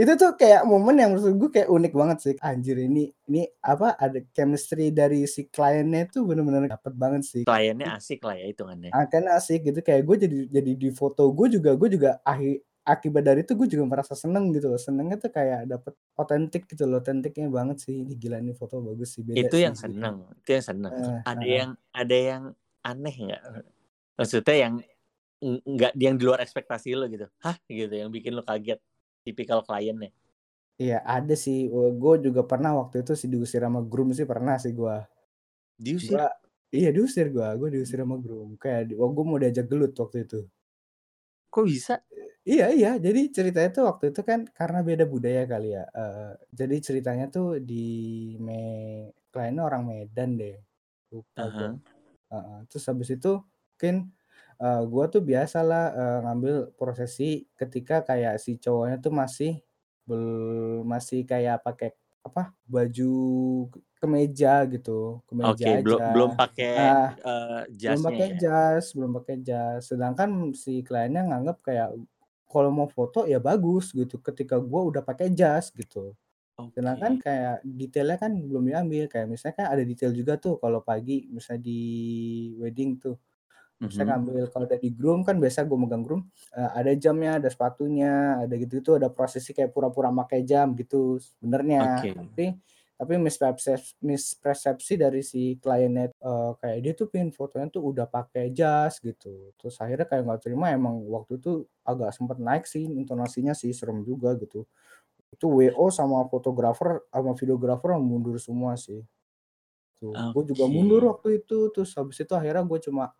itu 0.01 0.11
tuh 0.17 0.33
kayak 0.33 0.65
momen 0.65 0.97
yang 0.97 1.13
menurut 1.13 1.35
gue 1.37 1.49
kayak 1.61 1.69
unik 1.69 1.93
banget 1.93 2.17
sih. 2.21 2.33
Anjir 2.41 2.77
ini 2.81 3.13
ini 3.29 3.45
apa 3.61 3.93
ada 3.97 4.17
chemistry 4.33 4.89
dari 4.89 5.29
si 5.29 5.45
kliennya 5.47 6.09
tuh 6.09 6.25
bener-bener 6.25 6.69
dapet 6.73 6.93
banget 6.97 7.21
sih. 7.25 7.43
Kliennya 7.45 7.97
asik 7.97 8.25
lah 8.25 8.37
ya 8.37 8.49
itu 8.49 8.63
Ah, 8.89 9.05
kan 9.05 9.23
asik 9.29 9.69
gitu 9.69 9.79
kayak 9.85 10.03
gue 10.05 10.15
jadi 10.25 10.37
jadi 10.49 10.71
di 10.73 10.89
foto 10.89 11.29
gue 11.29 11.53
juga 11.53 11.77
gue 11.77 11.89
juga 11.93 12.17
akhir 12.25 12.65
akibat 12.83 13.23
dari 13.23 13.47
itu 13.47 13.55
gue 13.55 13.67
juga 13.71 13.87
merasa 13.87 14.13
seneng 14.13 14.51
gitu 14.51 14.67
loh 14.67 14.79
senengnya 14.79 15.15
tuh 15.15 15.31
kayak 15.31 15.71
dapet 15.71 15.95
otentik 16.19 16.67
gitu 16.67 16.83
loh 16.83 16.99
otentiknya 16.99 17.47
banget 17.47 17.79
sih 17.79 18.03
ini 18.03 18.13
gila 18.19 18.43
ini 18.43 18.51
foto 18.51 18.83
bagus 18.83 19.15
sih 19.15 19.23
beda 19.23 19.39
itu 19.39 19.55
sih, 19.55 19.63
yang 19.63 19.75
gitu. 19.75 19.83
seneng 19.87 20.15
itu 20.43 20.49
yang 20.51 20.65
seneng 20.67 20.91
uh, 20.91 21.19
ada 21.23 21.45
uh. 21.47 21.47
yang 21.47 21.71
ada 21.95 22.17
yang 22.19 22.43
aneh 22.83 23.15
nggak 23.15 23.41
maksudnya 24.19 24.55
yang 24.59 24.73
nggak 25.43 25.91
yang 25.99 26.15
di 26.15 26.23
luar 26.23 26.39
ekspektasi 26.39 26.95
lo 26.95 27.05
gitu. 27.11 27.27
Hah? 27.43 27.59
Gitu 27.67 27.91
yang 27.91 28.09
bikin 28.09 28.33
lo 28.33 28.43
kaget. 28.47 28.79
Tipikal 29.23 29.63
kliennya. 29.63 30.11
Iya 30.79 31.03
ada 31.03 31.35
sih. 31.35 31.67
Gue 31.71 32.19
juga 32.23 32.43
pernah 32.47 32.75
waktu 32.79 33.03
itu 33.03 33.13
sih 33.13 33.29
diusir 33.29 33.63
sama 33.63 33.83
groom 33.83 34.15
sih 34.15 34.27
pernah 34.27 34.55
sih 34.57 34.71
gue 34.71 34.95
diusir? 35.79 36.17
Gua, 36.17 36.27
iya 36.73 36.89
diusir 36.89 37.29
gue 37.29 37.47
gue 37.59 37.69
diusir 37.79 37.99
sama 38.01 38.17
groom. 38.17 38.55
Kayak 38.57 38.95
oh, 38.97 39.11
gue 39.11 39.25
mau 39.27 39.37
diajak 39.39 39.67
gelut 39.67 39.93
waktu 39.95 40.25
itu. 40.25 40.41
Kok 41.53 41.63
bisa? 41.67 42.01
Iya 42.43 42.73
iya. 42.75 42.91
Jadi 42.99 43.31
ceritanya 43.31 43.69
tuh 43.71 43.83
waktu 43.87 44.11
itu 44.11 44.21
kan 44.25 44.47
karena 44.51 44.79
beda 44.83 45.05
budaya 45.07 45.43
kali 45.47 45.75
ya. 45.75 45.85
Uh, 45.95 46.33
jadi 46.51 46.75
ceritanya 46.83 47.25
tuh 47.31 47.63
di 47.63 47.85
me 48.39 48.59
kliennya 49.31 49.63
orang 49.63 49.83
Medan 49.87 50.35
deh. 50.35 50.57
Lupa 51.13 51.45
uh 51.45 51.47
-huh. 51.47 51.71
uh, 52.33 52.35
uh, 52.35 52.59
terus 52.67 52.83
habis 52.89 53.13
itu 53.13 53.39
mungkin 53.77 54.15
uh, 54.63 54.81
gua 54.87 55.11
tuh 55.11 55.19
biasalah 55.19 55.85
uh, 55.91 56.19
ngambil 56.23 56.55
prosesi 56.79 57.43
ketika 57.59 57.99
kayak 58.07 58.39
si 58.39 58.55
cowoknya 58.55 58.97
tuh 59.03 59.11
masih 59.11 59.59
bel 60.07 60.83
masih 60.87 61.27
kayak 61.27 61.63
pakai 61.63 61.91
apa 62.23 62.55
baju 62.63 63.11
kemeja 63.99 64.63
gitu, 64.67 65.23
kemeja 65.27 65.51
Oke, 65.51 65.83
belum 65.83 65.99
aja. 65.99 66.11
belum 66.15 66.31
pakai 66.39 66.75
Nah, 66.75 67.09
uh, 67.23 67.61
belum 67.67 68.01
pakai 68.03 68.27
ya? 68.27 68.39
jas, 68.39 68.85
belum 68.95 69.11
pakai 69.19 69.35
jas. 69.43 69.81
Sedangkan 69.91 70.29
si 70.55 70.83
kliennya 70.83 71.23
nganggap 71.27 71.57
kayak 71.63 71.89
kalau 72.47 72.69
mau 72.71 72.87
foto 72.91 73.23
ya 73.27 73.39
bagus 73.39 73.91
gitu 73.95 74.19
ketika 74.19 74.59
gua 74.59 74.87
udah 74.87 75.03
pakai 75.03 75.31
jas 75.31 75.71
gitu. 75.71 76.15
Sedangkan 76.75 77.19
kayak 77.19 77.63
detailnya 77.65 78.17
kan 78.19 78.31
belum 78.35 78.63
diambil, 78.71 79.03
kayak 79.11 79.27
misalnya 79.31 79.55
kan 79.59 79.67
ada 79.73 79.83
detail 79.83 80.11
juga 80.15 80.33
tuh 80.39 80.59
kalau 80.61 80.79
pagi 80.83 81.27
misalnya 81.31 81.63
di 81.65 81.81
wedding 82.59 82.99
tuh. 82.99 83.15
Misalnya 83.81 84.15
mm-hmm. 84.15 84.25
ngambil 84.29 84.45
kalau 84.53 84.65
dari 84.69 84.89
groom 84.93 85.21
kan 85.25 85.35
biasa 85.41 85.65
gue 85.65 85.77
megang 85.77 86.03
groom, 86.05 86.21
uh, 86.55 86.71
ada 86.77 86.93
jamnya, 86.95 87.41
ada 87.41 87.49
sepatunya, 87.49 88.39
ada 88.39 88.53
gitu 88.55 88.79
itu 88.79 88.91
ada 88.95 89.09
prosesi 89.09 89.51
kayak 89.51 89.73
pura-pura 89.73 90.13
pakai 90.13 90.45
jam 90.45 90.71
gitu 90.77 91.19
sebenarnya. 91.19 91.99
Okay. 91.99 92.11
Tapi 92.15 92.45
tapi 92.93 93.19
mispersepsi, 93.19 93.99
mispersepsi 94.05 94.93
dari 94.95 95.19
si 95.25 95.59
kliennya 95.59 96.13
uh, 96.23 96.55
kayak 96.55 96.77
dia 96.79 96.93
tuh 96.95 97.11
pin 97.11 97.33
fotonya 97.33 97.67
tuh 97.67 97.91
udah 97.91 98.07
pakai 98.07 98.53
jas 98.53 99.01
gitu. 99.01 99.51
Terus 99.59 99.75
akhirnya 99.81 100.07
kayak 100.07 100.23
nggak 100.23 100.41
terima 100.45 100.71
emang 100.71 101.01
waktu 101.11 101.41
itu 101.41 101.65
agak 101.83 102.15
sempet 102.15 102.37
naik 102.39 102.63
sih 102.63 102.85
intonasinya 102.85 103.51
sih 103.51 103.73
serem 103.75 104.05
juga 104.05 104.37
gitu. 104.39 104.63
Itu 105.33 105.51
WO 105.51 105.91
sama 105.91 106.23
fotografer 106.29 107.03
sama 107.09 107.35
videografer 107.35 107.97
mundur 107.99 108.37
semua 108.39 108.77
sih. 108.77 109.03
Tuh, 109.99 110.13
okay. 110.13 110.31
gue 110.31 110.43
juga 110.55 110.65
mundur 110.71 111.01
waktu 111.11 111.43
itu 111.43 111.73
terus 111.75 111.91
habis 111.99 112.21
itu 112.21 112.31
akhirnya 112.31 112.63
gue 112.63 112.79
cuma 112.87 113.11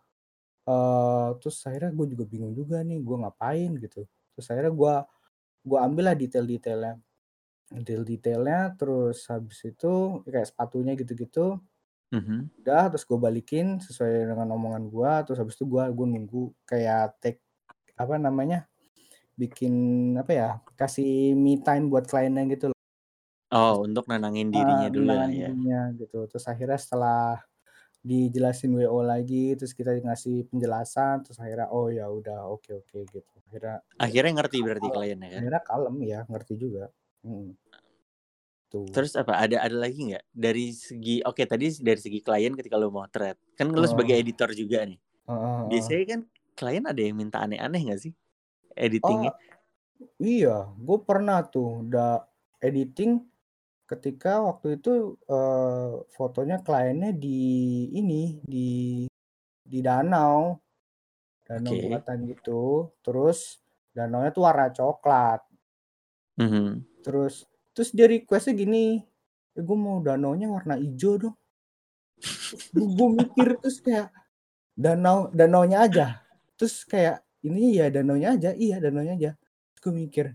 Uh, 0.64 1.36
terus 1.44 1.60
akhirnya 1.68 1.92
gue 1.92 2.16
juga 2.16 2.24
bingung 2.24 2.56
juga 2.56 2.80
nih, 2.80 3.00
gue 3.04 3.16
ngapain 3.20 3.70
gitu. 3.76 4.08
Terus 4.34 4.46
akhirnya 4.48 4.72
gue 4.72 4.94
gue 5.64 5.78
ambil 5.80 6.04
lah 6.12 6.16
detail-detailnya. 6.16 6.94
Detail-detailnya, 7.72 8.60
terus 8.76 9.28
habis 9.28 9.60
itu 9.64 10.24
kayak 10.24 10.48
sepatunya 10.48 10.92
gitu-gitu. 10.96 11.60
Mhm. 12.12 12.64
Udah, 12.64 12.92
terus 12.92 13.04
gue 13.04 13.18
balikin 13.18 13.80
sesuai 13.80 14.32
dengan 14.32 14.54
omongan 14.56 14.84
gue, 14.88 15.12
terus 15.28 15.38
habis 15.40 15.56
itu 15.56 15.68
gue 15.68 15.84
gue 15.90 16.06
nunggu 16.06 16.42
kayak 16.64 17.18
take 17.20 17.40
apa 17.98 18.16
namanya, 18.16 18.68
bikin 19.34 19.74
apa 20.16 20.32
ya, 20.32 20.48
kasih 20.78 21.34
me 21.34 21.60
time 21.60 21.90
buat 21.90 22.06
kliennya 22.06 22.44
gitu 22.54 22.64
loh. 22.70 22.78
Oh, 23.54 23.86
untuk 23.86 24.10
nenangin 24.10 24.50
dirinya 24.50 24.88
uh, 24.88 24.92
dulu 24.92 25.10
lah 25.14 25.30
ya? 25.30 25.50
dirinya 25.50 25.80
gitu. 25.94 26.26
Terus 26.26 26.44
akhirnya 26.50 26.78
setelah 26.78 27.38
dijelasin 28.04 28.76
WO 28.76 29.00
lagi, 29.00 29.56
terus 29.56 29.72
kita 29.72 29.96
ngasih 29.96 30.44
penjelasan, 30.52 31.24
terus 31.24 31.40
akhirnya, 31.40 31.72
"Oh 31.72 31.88
ya 31.88 32.04
udah, 32.12 32.52
oke 32.52 32.84
oke," 32.84 33.08
gitu. 33.08 33.24
Akhirnya 33.48 33.80
Akhirnya 33.96 34.32
ngerti 34.44 34.58
berarti 34.60 34.88
kliennya 34.92 35.28
kan? 35.32 35.40
akhirnya 35.40 35.62
kalem 35.64 35.96
ya, 36.04 36.20
ngerti 36.28 36.54
juga. 36.60 36.92
Hmm. 37.24 37.56
Tuh. 38.68 38.84
Terus 38.92 39.16
apa, 39.16 39.40
ada 39.40 39.56
ada 39.64 39.76
lagi 39.80 40.12
nggak? 40.12 40.24
Dari 40.36 40.76
segi 40.76 41.24
oke 41.24 41.42
tadi 41.48 41.72
dari 41.80 42.00
segi 42.00 42.20
klien 42.20 42.52
ketika 42.52 42.76
lo 42.76 42.92
mau 42.92 43.08
thread, 43.08 43.40
kan 43.56 43.72
lo 43.72 43.86
sebagai 43.88 44.18
editor 44.20 44.52
juga 44.52 44.84
nih. 44.84 45.00
uh, 45.30 45.64
Biasanya 45.70 46.04
kan 46.04 46.20
klien 46.52 46.84
ada 46.84 47.00
yang 47.00 47.16
minta 47.16 47.40
aneh-aneh 47.40 47.80
nggak 47.88 48.00
sih 48.04 48.12
editingnya? 48.76 49.32
Oh, 49.32 49.38
iya, 50.20 50.68
gue 50.74 50.98
pernah 51.06 51.40
tuh 51.46 51.86
udah 51.86 52.26
editing 52.60 53.22
Ketika 53.84 54.40
waktu 54.40 54.80
itu, 54.80 55.20
uh, 55.28 56.08
fotonya 56.16 56.64
kliennya 56.64 57.12
di 57.12 57.40
ini, 57.92 58.40
di 58.40 59.04
di 59.60 59.78
danau. 59.84 60.56
Danau 61.44 61.72
okay. 61.76 61.92
buatan 61.92 62.18
gitu, 62.24 62.88
terus 63.04 63.60
danaunya 63.92 64.32
tuh 64.32 64.48
warna 64.48 64.72
coklat. 64.72 65.44
Mm-hmm. 66.40 66.68
Terus 67.04 67.44
terus 67.76 67.92
dia 67.92 68.08
request 68.08 68.56
gini, 68.56 69.04
"Eh, 69.52 69.60
gue 69.60 69.76
mau 69.76 70.00
danaunya 70.00 70.48
warna 70.48 70.80
hijau 70.80 71.20
dong." 71.20 71.36
gue 72.72 73.08
mikir 73.20 73.60
terus 73.60 73.84
kayak, 73.84 74.08
danau 74.72 75.28
danaunya 75.28 75.84
aja? 75.84 76.06
Terus 76.56 76.88
kayak, 76.88 77.20
"Ini 77.44 77.84
ya 77.84 77.86
danaunya 77.92 78.32
aja?" 78.40 78.50
"Iya 78.56 78.80
danaunya 78.80 79.12
aja." 79.20 79.30
Terus 79.76 79.80
gue 79.84 79.94
mikir, 80.08 80.26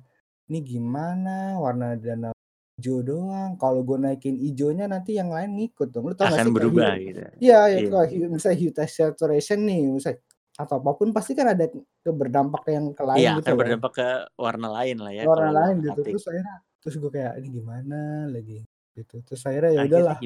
"Ini 0.46 0.60
gimana 0.62 1.58
warna 1.58 1.98
danau 1.98 2.39
hijau 2.80 3.04
doang. 3.04 3.60
Kalau 3.60 3.84
gue 3.84 3.98
naikin 4.00 4.40
hijaunya 4.40 4.88
nanti 4.88 5.20
yang 5.20 5.36
lain 5.36 5.60
ngikut 5.60 5.92
dong. 5.92 6.08
Lu 6.08 6.16
tau 6.16 6.32
Akan 6.32 6.40
gak 6.40 6.48
sih 6.48 6.56
berubah 6.56 6.96
gitu. 6.96 7.20
Iya, 7.44 7.60
ya, 7.68 7.78
iya. 7.84 7.90
kalau 7.92 8.32
misalnya 8.32 8.58
hue 8.64 8.72
saturation 8.88 9.60
nih, 9.68 9.82
misalnya 9.92 10.24
atau 10.60 10.76
apa 10.76 10.92
pun 10.92 11.16
pasti 11.16 11.32
kan 11.32 11.56
ada 11.56 11.72
ke 11.72 12.12
berdampak 12.12 12.68
yang 12.68 12.92
ke 12.92 13.04
lain 13.08 13.24
iya, 13.24 13.32
gitu. 13.40 13.48
akan 13.48 13.56
berdampak 13.56 13.92
ke 13.96 14.08
warna 14.36 14.68
lain 14.68 14.98
lah 15.00 15.12
ya. 15.16 15.24
Warna 15.24 15.52
lain 15.56 15.76
gitu. 15.88 16.00
Terus 16.04 16.24
akhirnya 16.28 16.56
terus 16.80 16.96
gue 17.00 17.12
kayak 17.12 17.34
ini 17.40 17.48
gimana 17.48 18.00
lagi 18.28 18.60
gitu. 18.92 19.16
Terus 19.24 19.42
akhirnya 19.48 19.72
ya 19.80 19.82
udahlah. 19.88 20.18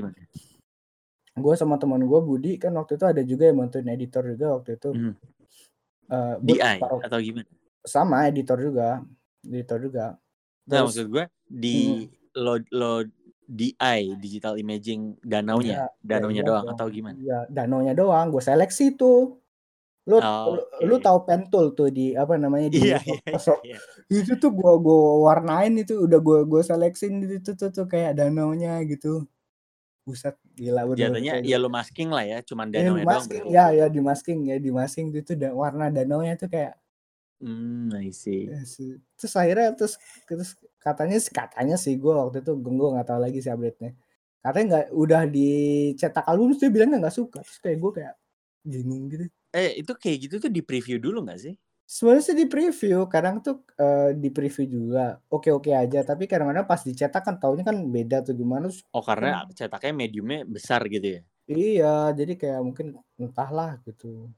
Gue 1.33 1.53
sama 1.53 1.77
teman 1.77 2.01
gue 2.01 2.19
Budi 2.25 2.57
kan 2.57 2.73
waktu 2.73 2.97
itu 2.97 3.05
ada 3.05 3.21
juga 3.21 3.49
yang 3.49 3.61
bantuin 3.61 3.89
editor 3.93 4.23
juga 4.25 4.45
waktu 4.57 4.69
itu. 4.73 4.89
Hmm. 4.89 5.13
Uh, 6.09 6.35
DI 6.41 6.77
atau 6.81 7.19
gimana? 7.21 7.49
Sama 7.85 8.25
editor 8.25 8.57
juga, 8.57 9.05
editor 9.45 9.79
juga. 9.85 10.05
Nah, 10.65 10.81
maksud 10.81 11.13
gue 11.13 11.25
di 11.45 11.77
hmm. 12.09 12.22
Lo 12.37 12.59
lo 12.73 13.05
DI 13.43 14.17
digital 14.17 14.55
imaging 14.55 15.19
danaunya, 15.19 15.85
ya, 15.85 15.87
danaunya 15.99 16.41
ya, 16.41 16.47
doang 16.47 16.65
ya, 16.65 16.71
atau 16.73 16.87
gimana? 16.89 17.17
Iya, 17.19 17.39
danaunya 17.51 17.93
doang. 17.93 18.31
Gue 18.31 18.43
seleksi 18.43 18.95
tuh. 18.95 19.37
Lu 20.03 20.19
oh, 20.19 20.59
okay. 20.59 20.83
lu 20.83 20.99
tahu 20.99 21.23
pentul 21.23 21.71
tuh 21.71 21.87
di 21.87 22.11
apa 22.11 22.35
namanya 22.35 22.67
di 22.67 22.91
yeah, 22.91 22.99
Microsoft. 22.99 23.63
Yeah, 23.63 23.79
yeah. 24.11 24.19
Itu 24.19 24.35
tuh 24.35 24.51
gua 24.51 24.75
gua 24.75 25.31
warnain 25.31 25.79
itu 25.79 25.95
udah 25.95 26.19
gua 26.19 26.43
gua 26.43 26.59
seleksin 26.59 27.23
itu 27.23 27.55
tuh, 27.55 27.71
tuh 27.71 27.87
kayak 27.87 28.19
danaunya 28.19 28.83
gitu. 28.83 29.23
Buset 30.03 30.35
gila 30.59 30.83
udah. 30.83 31.07
Jatuhnya 31.07 31.39
ya 31.39 31.55
lu 31.55 31.71
masking 31.71 32.11
lah 32.11 32.27
ya, 32.27 32.43
cuman 32.43 32.67
danau 32.67 32.99
ya, 32.99 33.07
masking, 33.07 33.43
ya 33.47 33.65
ya 33.71 33.85
di 33.87 34.01
masking 34.03 34.39
ya 34.51 34.55
di 34.59 34.71
masking 34.75 35.07
itu 35.15 35.39
udah 35.39 35.51
warna 35.55 35.87
danaunya 35.87 36.35
tuh 36.35 36.51
kayak 36.51 36.75
Hmm, 37.43 37.91
I 37.91 38.15
see. 38.15 38.47
Ya, 38.47 38.63
terus 39.19 39.35
akhirnya 39.35 39.75
terus 39.75 39.99
terus 40.23 40.55
katanya 40.83 41.17
katanya 41.31 41.75
sih 41.79 41.95
gue 41.95 42.11
waktu 42.11 42.43
itu 42.43 42.51
gue 42.59 42.89
nggak 42.93 43.07
tahu 43.07 43.19
lagi 43.23 43.39
sih 43.39 43.51
update-nya. 43.55 43.95
Katanya 44.43 44.65
nggak 44.67 44.85
udah 44.91 45.21
dicetak 45.31 46.25
album 46.27 46.51
dia 46.59 46.67
bilang 46.67 46.99
nggak 46.99 47.15
suka. 47.15 47.39
Terus 47.41 47.59
kayak 47.63 47.77
gue 47.79 47.91
kayak 48.03 48.13
bingung 48.67 49.07
gitu. 49.07 49.25
Eh 49.55 49.79
itu 49.79 49.91
kayak 49.95 50.17
gitu 50.27 50.35
tuh 50.43 50.51
di 50.51 50.59
preview 50.59 50.99
dulu 50.99 51.23
nggak 51.23 51.39
sih? 51.39 51.55
Sebenarnya 51.83 52.23
sih 52.23 52.37
di 52.39 52.47
preview, 52.47 53.05
kadang 53.11 53.43
tuh 53.43 53.67
uh, 53.75 54.15
di 54.15 54.31
preview 54.31 54.65
juga 54.65 55.19
oke-oke 55.27 55.67
aja, 55.67 56.01
tapi 56.01 56.31
kadang-kadang 56.31 56.63
pas 56.63 56.79
dicetak 56.79 57.21
kan 57.21 57.35
taunya 57.37 57.61
kan 57.61 57.75
beda 57.75 58.23
tuh 58.23 58.33
gimana. 58.33 58.71
Oh 58.95 59.03
karena 59.03 59.43
kan, 59.43 59.51
cetaknya 59.51 59.93
mediumnya 59.93 60.47
besar 60.47 60.81
gitu 60.87 61.19
ya? 61.19 61.21
Iya, 61.43 62.15
jadi 62.15 62.33
kayak 62.39 62.61
mungkin 62.63 62.97
entahlah 63.19 63.77
gitu 63.83 64.31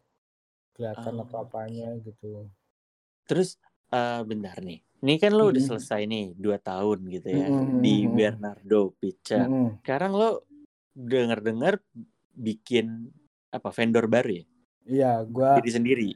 kelihatan 0.76 1.14
oh, 1.16 1.24
atau 1.24 1.38
apanya 1.48 1.96
gitu. 2.02 2.50
Terus 3.30 3.62
uh, 3.92 4.22
bentar 4.26 4.58
nih. 4.62 4.80
Ini 5.06 5.22
kan 5.22 5.38
lo 5.38 5.54
udah 5.54 5.62
selesai 5.62 6.08
nih 6.10 6.34
dua 6.34 6.58
tahun 6.58 7.06
gitu 7.14 7.30
ya 7.30 7.46
mm-hmm. 7.46 7.78
di 7.84 7.96
Bernardo 8.10 8.96
Pizza. 8.98 9.46
Mm-hmm. 9.46 9.86
Sekarang 9.86 10.12
lo 10.18 10.30
denger-dengar 10.96 11.78
bikin 12.34 13.12
apa 13.54 13.70
vendor 13.70 14.10
baru 14.10 14.42
ya? 14.42 14.46
Iya, 14.86 15.12
gua 15.30 15.60
diri 15.62 15.72
sendiri. 15.74 16.10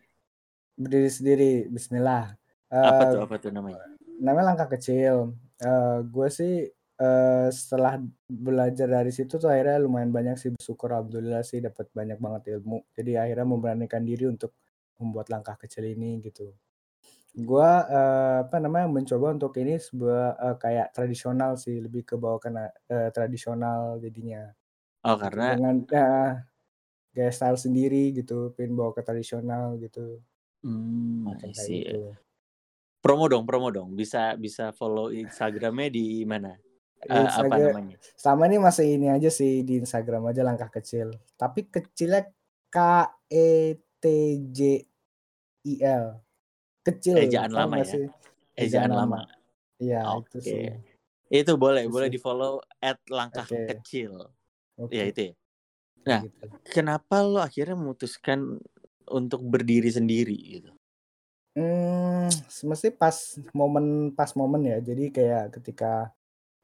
Berdiri 0.80 1.10
sendiri, 1.12 1.52
Bismillah. 1.70 2.34
Uh, 2.72 2.86
apa 2.86 3.04
tuh 3.14 3.22
apa 3.26 3.36
tuh 3.38 3.52
namanya? 3.52 3.82
Namanya 4.18 4.56
langkah 4.56 4.70
kecil. 4.78 5.36
Uh, 5.60 6.00
gue 6.08 6.28
sih 6.32 6.54
uh, 7.02 7.48
setelah 7.52 8.00
belajar 8.30 8.88
dari 8.88 9.12
situ 9.12 9.36
tuh 9.42 9.50
akhirnya 9.52 9.82
lumayan 9.82 10.14
banyak 10.14 10.40
sih 10.40 10.56
bersyukur 10.56 10.94
alhamdulillah 10.96 11.44
sih 11.44 11.60
dapat 11.60 11.92
banyak 11.92 12.18
banget 12.22 12.58
ilmu. 12.58 12.86
Jadi 12.96 13.20
akhirnya 13.20 13.48
memberanikan 13.48 14.06
diri 14.06 14.30
untuk 14.30 14.56
membuat 15.00 15.28
langkah 15.34 15.60
kecil 15.60 15.84
ini 15.84 16.24
gitu. 16.24 16.54
Gua, 17.38 17.86
uh, 17.86 18.38
apa 18.50 18.58
namanya, 18.58 18.90
mencoba 18.90 19.38
untuk 19.38 19.54
ini 19.62 19.78
sebuah, 19.78 20.38
uh, 20.38 20.56
kayak 20.58 20.92
tradisional 20.92 21.56
sih, 21.62 21.78
lebih 21.78 22.02
ke 22.04 22.16
bawa 22.18 22.42
kena 22.42 22.74
uh, 22.90 23.10
tradisional 23.14 24.02
jadinya. 24.02 24.50
Oh, 25.06 25.16
karena 25.16 25.56
Dengan 25.56 25.78
uh, 25.86 26.42
gaya 27.14 27.32
style 27.32 27.60
sendiri 27.62 28.12
gitu, 28.18 28.52
pengen 28.58 28.74
bawa 28.76 28.92
ke 28.98 29.06
tradisional 29.06 29.78
gitu. 29.78 30.20
Hmm, 30.66 31.30
Macam 31.30 31.54
kayak 31.54 31.70
gitu. 31.70 32.18
Promo 33.00 33.32
dong 33.32 33.48
promo 33.48 33.72
dong, 33.72 33.96
bisa 33.96 34.36
bisa 34.36 34.76
follow 34.76 35.08
Instagramnya 35.08 35.88
di 35.88 36.28
mana? 36.28 36.52
Uh, 37.08 37.24
apa 37.32 37.56
namanya? 37.56 37.96
sama 38.20 38.44
ini 38.52 38.60
masih 38.60 39.00
ini 39.00 39.08
aja 39.08 39.32
sih, 39.32 39.64
di 39.64 39.80
Instagram 39.80 40.28
aja 40.28 40.44
Langkah 40.44 40.68
Kecil, 40.68 41.16
tapi 41.40 41.72
kecilnya 41.72 42.28
K-E-T-J-I-L. 42.68 43.64
Kecil. 46.86 47.16
Ejaan 47.20 47.52
lama 47.52 47.76
ya. 47.82 47.88
Sih? 47.88 48.06
Ejaan, 48.60 48.92
lama. 48.92 49.24
Iya, 49.80 50.04
okay. 50.20 50.28
itu 50.28 50.38
sih. 50.44 50.64
Itu 51.30 51.56
boleh, 51.56 51.88
itu 51.88 51.94
boleh 51.94 52.10
di-follow 52.12 52.60
at 52.84 53.00
langkah 53.08 53.48
okay. 53.48 53.72
kecil. 53.76 54.28
Okay. 54.76 54.96
Ya 54.96 55.04
itu 55.08 55.22
ya. 55.32 55.34
Nah, 56.08 56.22
gitu. 56.26 56.46
kenapa 56.72 57.22
lo 57.22 57.44
akhirnya 57.44 57.76
memutuskan 57.76 58.60
untuk 59.12 59.44
berdiri 59.44 59.92
sendiri 59.92 60.38
gitu? 60.60 60.72
Hmm, 61.58 62.32
semestinya 62.48 62.96
pas 62.96 63.16
momen 63.52 64.16
pas 64.16 64.32
momen 64.34 64.70
ya. 64.70 64.78
Jadi 64.80 65.12
kayak 65.12 65.60
ketika 65.60 66.14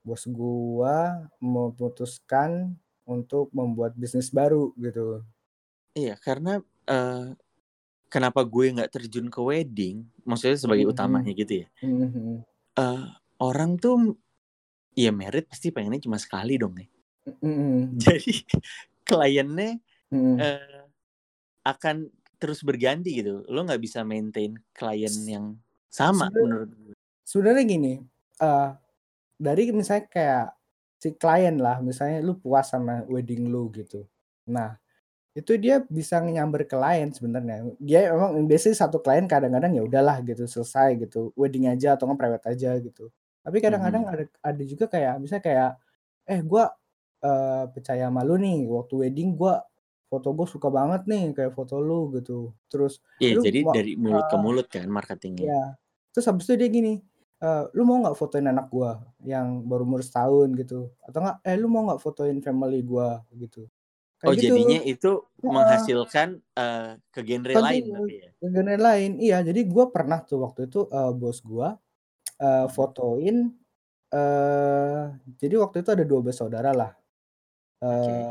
bos 0.05 0.23
gua 0.29 1.27
memutuskan 1.41 2.77
untuk 3.05 3.51
membuat 3.51 3.93
bisnis 3.97 4.31
baru 4.31 4.71
gitu. 4.79 5.21
Iya, 5.95 6.19
karena 6.19 6.59
uh, 6.89 7.33
kenapa 8.15 8.47
gue 8.47 8.71
nggak 8.71 8.91
terjun 8.95 9.27
ke 9.27 9.43
wedding 9.43 10.07
maksudnya 10.23 10.55
sebagai 10.55 10.87
mm-hmm. 10.87 10.95
utamanya 10.95 11.31
gitu 11.35 11.53
ya 11.59 11.67
mm-hmm. 11.83 12.47
uh, 12.79 13.05
orang 13.43 13.75
tuh 13.75 14.15
ya 14.95 15.11
merit 15.11 15.51
pasti 15.51 15.75
pengennya 15.75 15.99
cuma 15.99 16.15
sekali 16.15 16.55
dong 16.55 16.79
nih 16.79 16.87
mm-hmm. 17.43 17.99
jadi 18.07 18.33
kliennya 19.03 19.71
mm-hmm. 20.15 20.35
uh, 20.39 20.83
akan 21.67 22.07
terus 22.39 22.63
berganti 22.63 23.19
gitu 23.19 23.43
lo 23.51 23.67
nggak 23.67 23.83
bisa 23.83 24.07
maintain 24.07 24.55
klien 24.71 25.15
yang 25.27 25.59
sama 25.91 26.31
Sudah, 26.31 26.39
menurut 26.39 26.69
sebenarnya 27.27 27.63
gini 27.67 27.93
uh, 28.39 28.71
dari 29.35 29.75
misalnya 29.75 30.07
kayak 30.07 30.47
si 31.03 31.11
klien 31.19 31.59
lah 31.59 31.83
misalnya 31.83 32.23
lu 32.23 32.39
puas 32.39 32.71
sama 32.71 33.03
wedding 33.11 33.51
lu 33.51 33.67
gitu 33.75 34.07
nah 34.47 34.79
itu 35.35 35.51
dia 35.59 35.83
bisa 35.91 36.23
nyamber 36.23 36.63
ke 36.63 36.79
klien 36.79 37.11
sebenarnya. 37.11 37.67
Dia 37.75 38.15
emang 38.15 38.39
biasanya 38.47 38.87
satu 38.87 39.03
klien 39.03 39.27
kadang-kadang 39.27 39.75
ya 39.75 39.83
udahlah 39.83 40.23
gitu 40.23 40.47
selesai 40.47 40.95
gitu, 40.95 41.35
wedding 41.35 41.67
aja 41.67 41.99
atau 41.99 42.07
nggak 42.07 42.19
private 42.23 42.45
aja 42.55 42.71
gitu. 42.79 43.11
Tapi 43.43 43.57
kadang-kadang 43.59 44.07
mm-hmm. 44.07 44.31
ada 44.41 44.55
ada 44.55 44.63
juga 44.63 44.85
kayak 44.87 45.19
misalnya 45.19 45.43
kayak 45.43 45.71
eh 46.25 46.39
gua 46.39 46.71
uh, 47.19 47.67
percaya 47.67 48.07
sama 48.07 48.23
lu 48.23 48.39
nih 48.39 48.63
waktu 48.63 48.95
wedding 49.05 49.35
gua 49.35 49.59
foto 50.05 50.31
gue 50.31 50.47
suka 50.47 50.71
banget 50.71 51.03
nih 51.11 51.35
kayak 51.35 51.51
foto 51.51 51.83
lu 51.83 52.15
gitu. 52.15 52.55
Terus 52.71 53.03
Iya, 53.19 53.43
jadi 53.43 53.67
dari 53.67 53.93
mulut 53.99 54.23
uh, 54.23 54.29
ke 54.31 54.37
mulut 54.39 54.67
kan 54.71 54.87
marketingnya. 54.87 55.51
Iya. 55.51 55.63
Terus 56.15 56.25
habis 56.31 56.47
itu 56.47 56.55
dia 56.55 56.69
gini, 56.71 57.03
uh, 57.43 57.67
lu 57.75 57.83
mau 57.83 57.99
nggak 57.99 58.15
fotoin 58.15 58.47
anak 58.47 58.71
gua 58.71 59.03
yang 59.27 59.67
baru 59.67 59.83
umur 59.83 59.99
setahun 59.99 60.55
gitu 60.55 60.95
atau 61.03 61.19
nggak 61.19 61.37
eh 61.43 61.55
lu 61.59 61.67
mau 61.67 61.91
nggak 61.91 61.99
fotoin 61.99 62.39
family 62.39 62.79
gua 62.87 63.19
gitu 63.35 63.67
Kayak 64.15 64.31
oh 64.31 64.33
gitu. 64.39 64.45
jadinya 64.55 64.79
itu 64.87 65.11
ya. 65.19 65.51
menghasilkan 65.51 66.27
uh, 66.55 66.95
ke 67.11 67.19
genre 67.27 67.53
lain 67.59 67.83
ya? 68.07 68.29
Ke 68.39 68.45
genre 68.47 68.75
lain, 68.79 69.11
iya. 69.19 69.37
Jadi 69.43 69.61
gue 69.67 69.85
pernah 69.91 70.23
tuh 70.23 70.39
waktu 70.47 70.71
itu 70.71 70.87
uh, 70.87 71.11
bos 71.11 71.43
gue 71.43 71.67
uh, 72.39 72.67
fotoin. 72.71 73.51
Uh, 74.15 75.11
jadi 75.35 75.59
waktu 75.59 75.83
itu 75.83 75.89
ada 75.91 76.03
dua 76.07 76.23
bersaudara 76.23 76.71
lah. 76.71 76.91
Uh, 77.83 77.91
okay. 77.91 78.21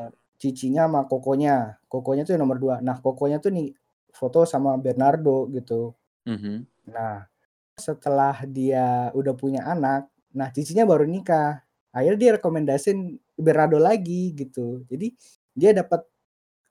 Cicinya 0.40 0.88
sama 0.88 1.04
kokonya. 1.04 1.76
Kokonya 1.84 2.24
tuh 2.24 2.32
yang 2.32 2.48
nomor 2.48 2.56
dua. 2.56 2.80
Nah 2.80 2.96
kokonya 3.04 3.38
tuh 3.44 3.52
nih 3.52 3.76
foto 4.08 4.48
sama 4.48 4.80
Bernardo 4.80 5.52
gitu. 5.52 5.92
Mm 6.24 6.38
-hmm. 6.40 6.56
Nah 6.88 7.28
setelah 7.76 8.40
dia 8.46 9.10
udah 9.12 9.34
punya 9.34 9.66
anak, 9.66 10.06
nah 10.30 10.48
cicinya 10.48 10.86
baru 10.86 11.04
nikah. 11.04 11.60
Akhirnya 11.90 12.18
dia 12.18 12.30
rekomendasin 12.38 13.18
Bernardo 13.34 13.78
lagi 13.82 14.34
gitu. 14.34 14.82
Jadi 14.86 15.14
dia 15.54 15.70
dapat 15.70 16.02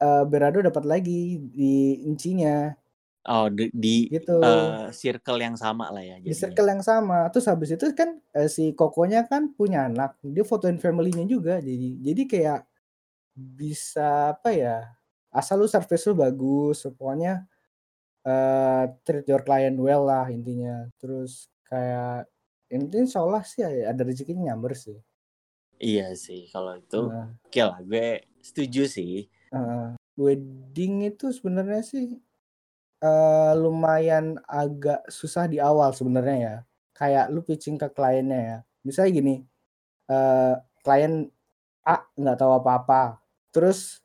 uh, 0.04 0.24
Berado 0.28 0.60
dapat 0.60 0.84
lagi 0.84 1.40
di 1.40 2.04
incinya. 2.04 2.76
Oh, 3.24 3.48
di, 3.48 3.72
di 3.72 4.12
gitu. 4.12 4.44
uh, 4.44 4.92
circle 4.92 5.40
yang 5.40 5.56
sama 5.56 5.88
lah 5.96 6.04
ya. 6.04 6.20
Jadinya. 6.20 6.28
Di 6.28 6.36
circle 6.36 6.68
yang 6.76 6.84
sama. 6.84 7.32
Terus 7.32 7.48
habis 7.48 7.72
itu 7.72 7.88
kan 7.96 8.20
uh, 8.36 8.52
si 8.52 8.76
Kokonya 8.76 9.24
kan 9.32 9.56
punya 9.56 9.88
anak, 9.88 10.20
dia 10.20 10.44
fotoin 10.44 10.76
family-nya 10.76 11.24
juga. 11.24 11.64
Jadi 11.64 12.04
jadi 12.04 12.22
kayak 12.28 12.62
bisa 13.32 14.36
apa 14.36 14.52
ya? 14.52 14.78
Asal 15.32 15.64
lu 15.64 15.72
service 15.72 16.04
lu 16.12 16.20
bagus, 16.20 16.84
pokoknya 16.84 17.48
uh, 18.28 18.92
treat 19.08 19.24
your 19.24 19.42
client 19.48 19.80
well 19.80 20.04
lah 20.04 20.28
intinya. 20.28 20.84
Terus 21.00 21.48
kayak 21.64 22.28
intinya 22.68 23.08
seolah 23.08 23.48
sih 23.48 23.64
ada 23.64 24.04
rezekinya 24.04 24.52
nyamber 24.52 24.76
sih. 24.76 25.00
Iya 25.84 26.16
sih, 26.16 26.48
kalau 26.48 26.80
itu 26.80 27.12
nah. 27.12 27.28
oke 27.44 27.60
lah, 27.60 27.80
gue 27.84 28.24
setuju 28.40 28.88
sih. 28.88 29.28
Uh, 29.52 29.92
wedding 30.16 31.12
itu 31.12 31.36
sebenarnya 31.36 31.84
sih 31.84 32.16
uh, 33.04 33.52
lumayan 33.60 34.40
agak 34.48 35.04
susah 35.12 35.52
di 35.52 35.60
awal 35.60 35.92
sebenarnya 35.92 36.38
ya. 36.40 36.56
Kayak 36.96 37.26
lu 37.36 37.44
pitching 37.44 37.76
ke 37.76 37.92
kliennya 37.92 38.40
ya. 38.40 38.58
Misalnya 38.88 39.12
gini, 39.12 39.36
uh, 40.08 40.56
klien 40.88 41.28
A 41.84 42.08
nggak 42.16 42.40
tahu 42.40 42.52
apa-apa. 42.64 43.20
Terus 43.52 44.00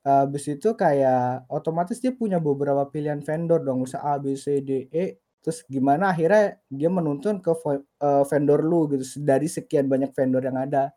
habis 0.00 0.48
itu 0.48 0.72
kayak 0.72 1.44
otomatis 1.52 2.00
dia 2.00 2.08
punya 2.08 2.40
beberapa 2.40 2.88
pilihan 2.88 3.20
vendor 3.20 3.60
dong, 3.60 3.84
misal 3.84 4.00
A, 4.00 4.16
B, 4.16 4.32
C, 4.38 4.62
D, 4.64 4.88
E. 4.88 5.20
Terus 5.44 5.60
gimana 5.68 6.14
akhirnya 6.14 6.56
dia 6.72 6.88
menuntun 6.88 7.42
ke 7.42 7.52
uh, 7.52 8.24
vendor 8.24 8.60
lu 8.64 8.88
gitu 8.94 9.04
dari 9.20 9.50
sekian 9.50 9.90
banyak 9.90 10.14
vendor 10.14 10.40
yang 10.40 10.56
ada. 10.56 10.94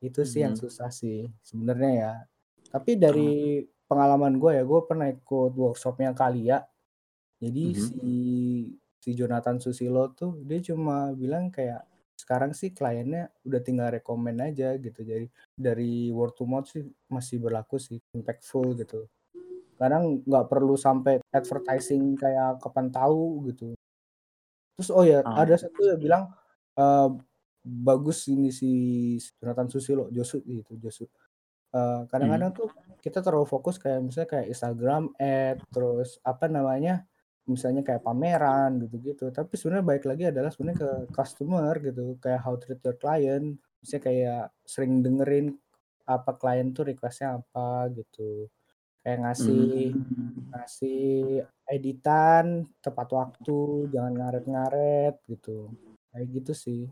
Itu 0.00 0.24
sih 0.24 0.42
hmm. 0.42 0.46
yang 0.46 0.54
susah 0.56 0.88
sih 0.92 1.28
sebenarnya 1.44 1.92
ya. 1.92 2.12
Tapi 2.72 2.98
dari 2.98 3.62
hmm. 3.62 3.88
pengalaman 3.88 4.36
gue 4.36 4.60
ya, 4.60 4.64
gue 4.64 4.80
pernah 4.84 5.06
ikut 5.08 5.52
workshopnya 5.54 6.12
Kalia. 6.12 6.64
Jadi 7.40 7.64
hmm. 7.72 7.78
si 7.78 8.14
si 9.06 9.14
Jonathan 9.14 9.62
Susilo 9.62 10.10
tuh 10.18 10.42
dia 10.42 10.58
cuma 10.66 11.14
bilang 11.14 11.46
kayak 11.54 11.86
sekarang 12.16 12.56
sih 12.56 12.74
kliennya 12.74 13.30
udah 13.46 13.60
tinggal 13.62 13.92
rekomend 13.92 14.40
aja 14.42 14.74
gitu 14.80 15.04
jadi 15.04 15.30
dari 15.54 16.10
word 16.10 16.34
to 16.34 16.42
mouth 16.42 16.66
sih 16.66 16.82
masih 17.06 17.38
berlaku 17.38 17.78
sih 17.78 18.02
impactful 18.16 18.74
gitu 18.74 19.06
kadang 19.76 20.24
nggak 20.24 20.48
perlu 20.48 20.74
sampai 20.74 21.20
advertising 21.30 22.16
kayak 22.16 22.56
kapan 22.58 22.88
tahu 22.88 23.46
gitu 23.52 23.76
terus 24.74 24.90
oh 24.90 25.04
ya 25.04 25.20
oh. 25.20 25.36
ada 25.36 25.54
satu 25.54 25.92
yang 25.92 26.00
bilang 26.00 26.22
uh, 26.80 27.12
bagus 27.66 28.30
ini 28.30 28.54
si 28.54 28.70
Jonathan 29.42 29.66
Susilo 29.66 30.06
Josu 30.14 30.38
gitu 30.46 30.78
Josu. 30.78 31.10
Uh, 31.74 32.06
kadang-kadang 32.08 32.54
hmm. 32.54 32.58
tuh 32.62 32.70
kita 33.02 33.18
terlalu 33.20 33.44
fokus 33.50 33.76
kayak 33.76 34.00
misalnya 34.00 34.30
kayak 34.30 34.46
Instagram 34.54 35.10
ad 35.18 35.58
terus 35.74 36.22
apa 36.22 36.46
namanya 36.46 37.04
misalnya 37.50 37.82
kayak 37.82 38.06
pameran 38.06 38.78
gitu-gitu. 38.86 39.34
Tapi 39.34 39.58
sebenarnya 39.58 39.86
baik 39.86 40.04
lagi 40.06 40.24
adalah 40.30 40.50
sebenarnya 40.54 40.78
ke 40.78 40.90
customer 41.10 41.74
gitu 41.82 42.16
kayak 42.22 42.40
how 42.46 42.54
treat 42.54 42.78
your 42.86 42.96
client. 42.96 43.58
Misalnya 43.82 44.02
kayak 44.06 44.44
sering 44.62 45.02
dengerin 45.02 45.58
apa 46.06 46.38
klien 46.38 46.70
tuh 46.70 46.86
requestnya 46.86 47.42
apa 47.42 47.90
gitu. 47.90 48.46
Kayak 49.02 49.18
ngasih 49.26 49.94
hmm. 49.94 50.54
ngasih 50.54 51.06
editan 51.66 52.66
tepat 52.78 53.08
waktu 53.10 53.90
jangan 53.90 54.14
ngaret-ngaret 54.14 55.18
gitu. 55.26 55.70
Kayak 56.14 56.26
gitu 56.30 56.54
sih 56.54 56.82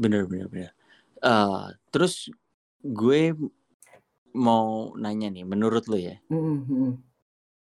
bener 0.00 0.24
bener 0.24 0.48
bener 0.48 0.72
uh, 1.20 1.68
terus 1.92 2.32
gue 2.80 3.36
mau 4.32 4.96
nanya 4.96 5.28
nih 5.28 5.44
menurut 5.44 5.84
lo 5.84 6.00
ya 6.00 6.16
mm 6.32 6.58
-hmm 6.64 7.10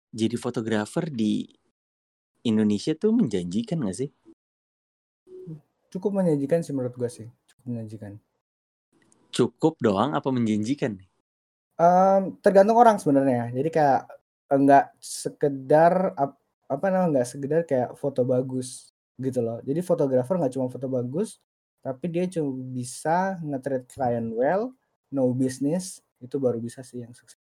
jadi 0.10 0.36
fotografer 0.42 1.06
di 1.14 1.46
Indonesia 2.42 2.98
tuh 2.98 3.14
menjanjikan 3.14 3.86
gak 3.86 3.98
sih? 3.98 4.10
Cukup 5.94 6.22
menjanjikan 6.22 6.66
sih 6.66 6.74
menurut 6.74 6.98
gue 6.98 7.10
sih. 7.10 7.28
Cukup 7.46 7.64
menjanjikan. 7.70 8.18
Cukup 9.30 9.78
doang 9.78 10.18
apa 10.18 10.30
menjanjikan? 10.34 10.98
Um, 11.78 12.42
tergantung 12.42 12.78
orang 12.78 12.98
sebenarnya. 12.98 13.54
Jadi 13.54 13.70
kayak 13.70 14.10
enggak 14.50 14.90
sekedar 14.98 16.18
apa 16.70 16.86
namanya 16.90 17.22
enggak 17.22 17.28
sekedar 17.30 17.62
kayak 17.70 17.94
foto 18.02 18.26
bagus 18.26 18.90
gitu 19.22 19.46
loh. 19.46 19.62
Jadi 19.62 19.86
fotografer 19.86 20.42
nggak 20.42 20.54
cuma 20.58 20.68
foto 20.74 20.90
bagus, 20.90 21.38
tapi 21.80 22.06
dia 22.12 22.28
cuma 22.28 22.60
bisa 22.76 23.40
nge-treat 23.40 23.88
client 23.88 24.30
well, 24.36 24.76
no 25.16 25.32
business, 25.32 26.04
itu 26.20 26.36
baru 26.36 26.60
bisa 26.60 26.84
sih 26.84 27.02
yang 27.02 27.16
sukses. 27.16 27.40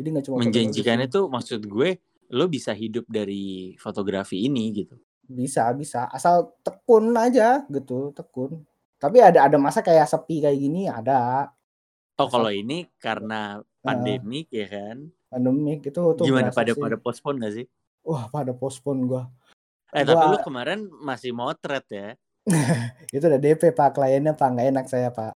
Jadi 0.00 0.08
nggak 0.16 0.24
cuma 0.30 0.36
menjanjikan 0.40 1.04
itu 1.04 1.20
maksud 1.28 1.60
gue 1.66 2.00
lo 2.30 2.46
bisa 2.46 2.70
hidup 2.72 3.04
dari 3.10 3.74
fotografi 3.76 4.46
ini 4.46 4.70
gitu. 4.72 4.96
Bisa, 5.26 5.68
bisa. 5.74 6.06
Asal 6.08 6.54
tekun 6.62 7.10
aja 7.14 7.66
gitu, 7.68 8.14
tekun. 8.14 8.62
Tapi 8.96 9.18
ada 9.18 9.50
ada 9.50 9.56
masa 9.58 9.82
kayak 9.82 10.06
sepi 10.06 10.42
kayak 10.42 10.58
gini 10.58 10.86
ada. 10.86 11.50
Oh, 12.16 12.26
Asal, 12.26 12.32
kalau 12.32 12.50
ini 12.54 12.86
karena 13.02 13.60
pandemik 13.82 14.48
uh, 14.52 14.56
ya 14.56 14.66
kan? 14.70 14.96
Pandemik 15.30 15.90
itu 15.90 16.00
tuh 16.16 16.24
Gimana 16.24 16.54
pada 16.54 16.72
sih. 16.72 16.80
pada 16.80 16.96
pospon 16.96 17.34
gak 17.40 17.54
sih? 17.54 17.66
Wah, 18.06 18.28
pada 18.30 18.52
pospon 18.54 19.04
gua. 19.04 19.28
Eh, 19.92 20.02
gua... 20.04 20.08
tapi 20.14 20.24
lu 20.32 20.38
kemarin 20.42 20.86
masih 21.02 21.32
motret 21.34 21.86
ya? 21.90 22.08
itu 23.14 23.24
udah 23.24 23.40
DP 23.40 23.72
Pak, 23.74 23.96
kliennya 23.96 24.34
Pak, 24.34 24.48
nggak 24.54 24.68
enak 24.74 24.86
saya 24.90 25.08
Pak. 25.10 25.32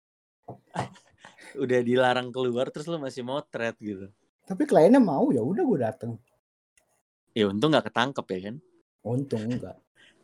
udah 1.62 1.78
dilarang 1.84 2.32
keluar 2.32 2.72
terus 2.72 2.88
lu 2.88 2.96
masih 2.96 3.22
motret 3.24 3.76
gitu. 3.78 4.08
Tapi 4.48 4.64
kliennya 4.64 5.00
mau 5.00 5.28
ya 5.30 5.44
udah 5.44 5.62
gue 5.62 5.78
dateng. 5.78 6.12
Ya 7.32 7.48
untung 7.48 7.72
nggak 7.72 7.92
ketangkep 7.92 8.26
ya 8.28 8.40
kan? 8.50 8.56
Untung 9.02 9.44
enggak. 9.48 9.76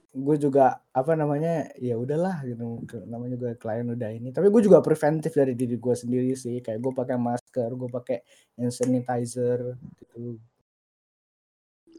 gue 0.09 0.37
juga 0.41 0.83
apa 0.91 1.13
namanya 1.15 1.69
ya 1.79 1.95
udahlah 1.95 2.41
gitu 2.43 2.81
namanya 3.07 3.37
juga 3.39 3.55
klien 3.61 3.87
udah 3.87 4.11
ini 4.11 4.33
tapi 4.33 4.49
gue 4.49 4.65
juga 4.65 4.81
preventif 4.81 5.37
dari 5.37 5.53
diri 5.53 5.77
gue 5.77 5.95
sendiri 5.95 6.33
sih 6.33 6.65
kayak 6.65 6.81
gue 6.81 6.93
pakai 6.97 7.21
masker 7.21 7.71
gue 7.77 7.91
pakai 7.93 8.19
hand 8.57 8.73
sanitizer 8.73 9.77
gitu 10.01 10.41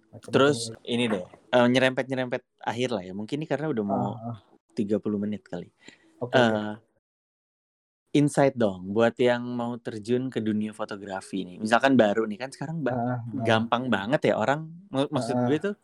Macam 0.09 0.29
terus 0.33 0.73
ini 0.83 1.05
deh 1.05 1.21
uh, 1.53 1.67
nyerempet 1.69 2.09
nyerempet 2.09 2.41
akhir 2.65 2.89
lah 2.97 3.03
ya 3.05 3.13
mungkin 3.13 3.39
ini 3.39 3.47
karena 3.47 3.69
udah 3.69 3.83
mau 3.85 4.17
uh, 4.17 4.37
30 4.75 4.99
menit 5.17 5.45
kali 5.47 5.69
okay, 6.21 6.37
uh, 6.39 6.75
insight 8.13 8.57
dong 8.57 8.89
buat 8.89 9.13
yang 9.21 9.45
mau 9.45 9.77
terjun 9.77 10.33
ke 10.33 10.41
dunia 10.41 10.73
fotografi 10.73 11.45
nih. 11.45 11.61
Misalkan 11.61 11.93
baru 11.93 12.25
nih 12.25 12.41
kan 12.41 12.49
sekarang 12.49 12.81
ba- 12.81 12.97
uh, 12.97 13.21
uh. 13.21 13.45
gampang 13.45 13.85
banget 13.85 14.33
ya 14.33 14.35
orang 14.41 14.65
maksud 14.89 15.35
uh, 15.37 15.45
gue 15.45 15.57
tuh 15.61 15.75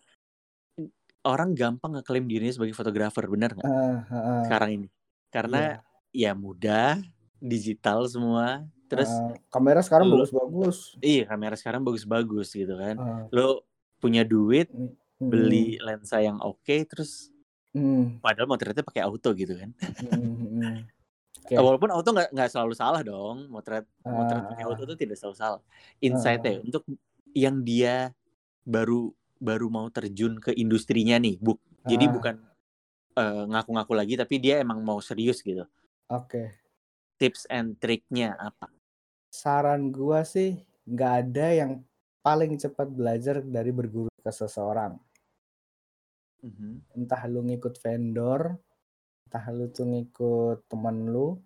orang 1.25 1.57
gampang 1.57 1.97
ngeklaim 1.97 2.25
dirinya 2.29 2.53
sebagai 2.53 2.77
fotografer, 2.77 3.25
bener 3.25 3.57
nggak? 3.57 3.65
Uh, 3.65 3.99
uh, 4.13 4.41
sekarang 4.45 4.69
ini. 4.81 4.87
Karena 5.33 5.81
yeah. 6.13 6.31
ya 6.31 6.31
mudah, 6.37 7.01
digital 7.41 8.05
semua. 8.05 8.65
Terus 8.85 9.09
uh, 9.09 9.33
kamera 9.49 9.81
sekarang 9.81 10.13
bagus-bagus. 10.13 11.01
Iya, 11.01 11.25
kamera 11.25 11.57
sekarang 11.57 11.81
bagus-bagus 11.81 12.53
gitu 12.53 12.77
kan. 12.77 12.95
Uh. 13.01 13.25
Lo 13.33 13.47
punya 13.97 14.21
duit, 14.21 14.69
hmm. 14.69 14.93
beli 15.17 15.81
lensa 15.81 16.21
yang 16.21 16.37
oke 16.45 16.61
okay, 16.61 16.85
terus 16.85 17.33
hmm. 17.75 18.23
padahal 18.23 18.55
ternyata 18.55 18.81
pakai 18.81 19.03
auto 19.03 19.35
gitu 19.35 19.59
kan. 19.59 19.69
Hmm. 19.99 20.87
Okay. 21.45 21.61
Walaupun 21.61 21.93
auto 21.93 22.09
nggak 22.09 22.33
nggak 22.33 22.49
selalu 22.49 22.73
salah 22.73 23.05
dong, 23.05 23.45
motret 23.53 23.85
uh, 24.01 24.09
motret 24.09 24.41
pakai 24.49 24.63
auto 24.65 24.81
itu 24.89 24.95
tidak 24.97 25.19
selalu 25.21 25.35
salah. 25.37 25.61
Insight-nya 26.01 26.57
uh, 26.57 26.65
untuk 26.65 26.83
yang 27.37 27.61
dia 27.61 28.09
baru 28.65 29.13
baru 29.37 29.69
mau 29.69 29.85
terjun 29.93 30.41
ke 30.41 30.57
industrinya 30.57 31.21
nih, 31.21 31.37
buk. 31.37 31.61
Uh, 31.85 31.93
jadi 31.93 32.09
bukan 32.09 32.35
ngaku-ngaku 33.51 33.93
uh, 33.93 33.99
lagi, 34.01 34.13
tapi 34.17 34.41
dia 34.41 34.57
emang 34.57 34.81
mau 34.81 34.97
serius 35.03 35.45
gitu. 35.45 35.69
Oke. 36.09 36.33
Okay. 36.33 36.47
Tips 37.21 37.45
and 37.47 37.77
triknya 37.77 38.33
apa? 38.41 38.73
Saran 39.29 39.93
gua 39.93 40.25
sih 40.25 40.65
nggak 40.89 41.13
ada 41.29 41.47
yang 41.53 41.71
paling 42.25 42.57
cepat 42.57 42.89
belajar 42.89 43.45
dari 43.45 43.69
berguru 43.69 44.09
ke 44.09 44.31
seseorang. 44.33 44.97
Mm 46.45 46.51
-hmm. 46.53 46.73
Entah 47.01 47.21
lu 47.25 47.41
ngikut 47.41 47.81
vendor, 47.81 48.53
entah 49.25 49.45
lu 49.49 49.65
tuh 49.73 49.89
ngikut 49.89 50.69
temen 50.69 51.09
lu. 51.09 51.41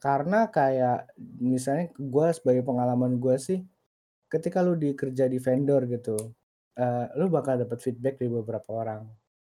Karena 0.00 0.48
kayak 0.48 1.12
misalnya 1.38 1.92
gue 1.94 2.26
sebagai 2.32 2.64
pengalaman 2.64 3.20
gue 3.20 3.36
sih 3.38 3.60
ketika 4.32 4.64
lu 4.64 4.74
dikerja 4.74 5.28
di 5.28 5.36
vendor 5.36 5.84
gitu 5.84 6.16
uh, 6.78 7.04
lu 7.18 7.28
bakal 7.28 7.60
dapat 7.60 7.78
feedback 7.80 8.16
dari 8.16 8.30
beberapa 8.32 8.68
orang. 8.72 9.04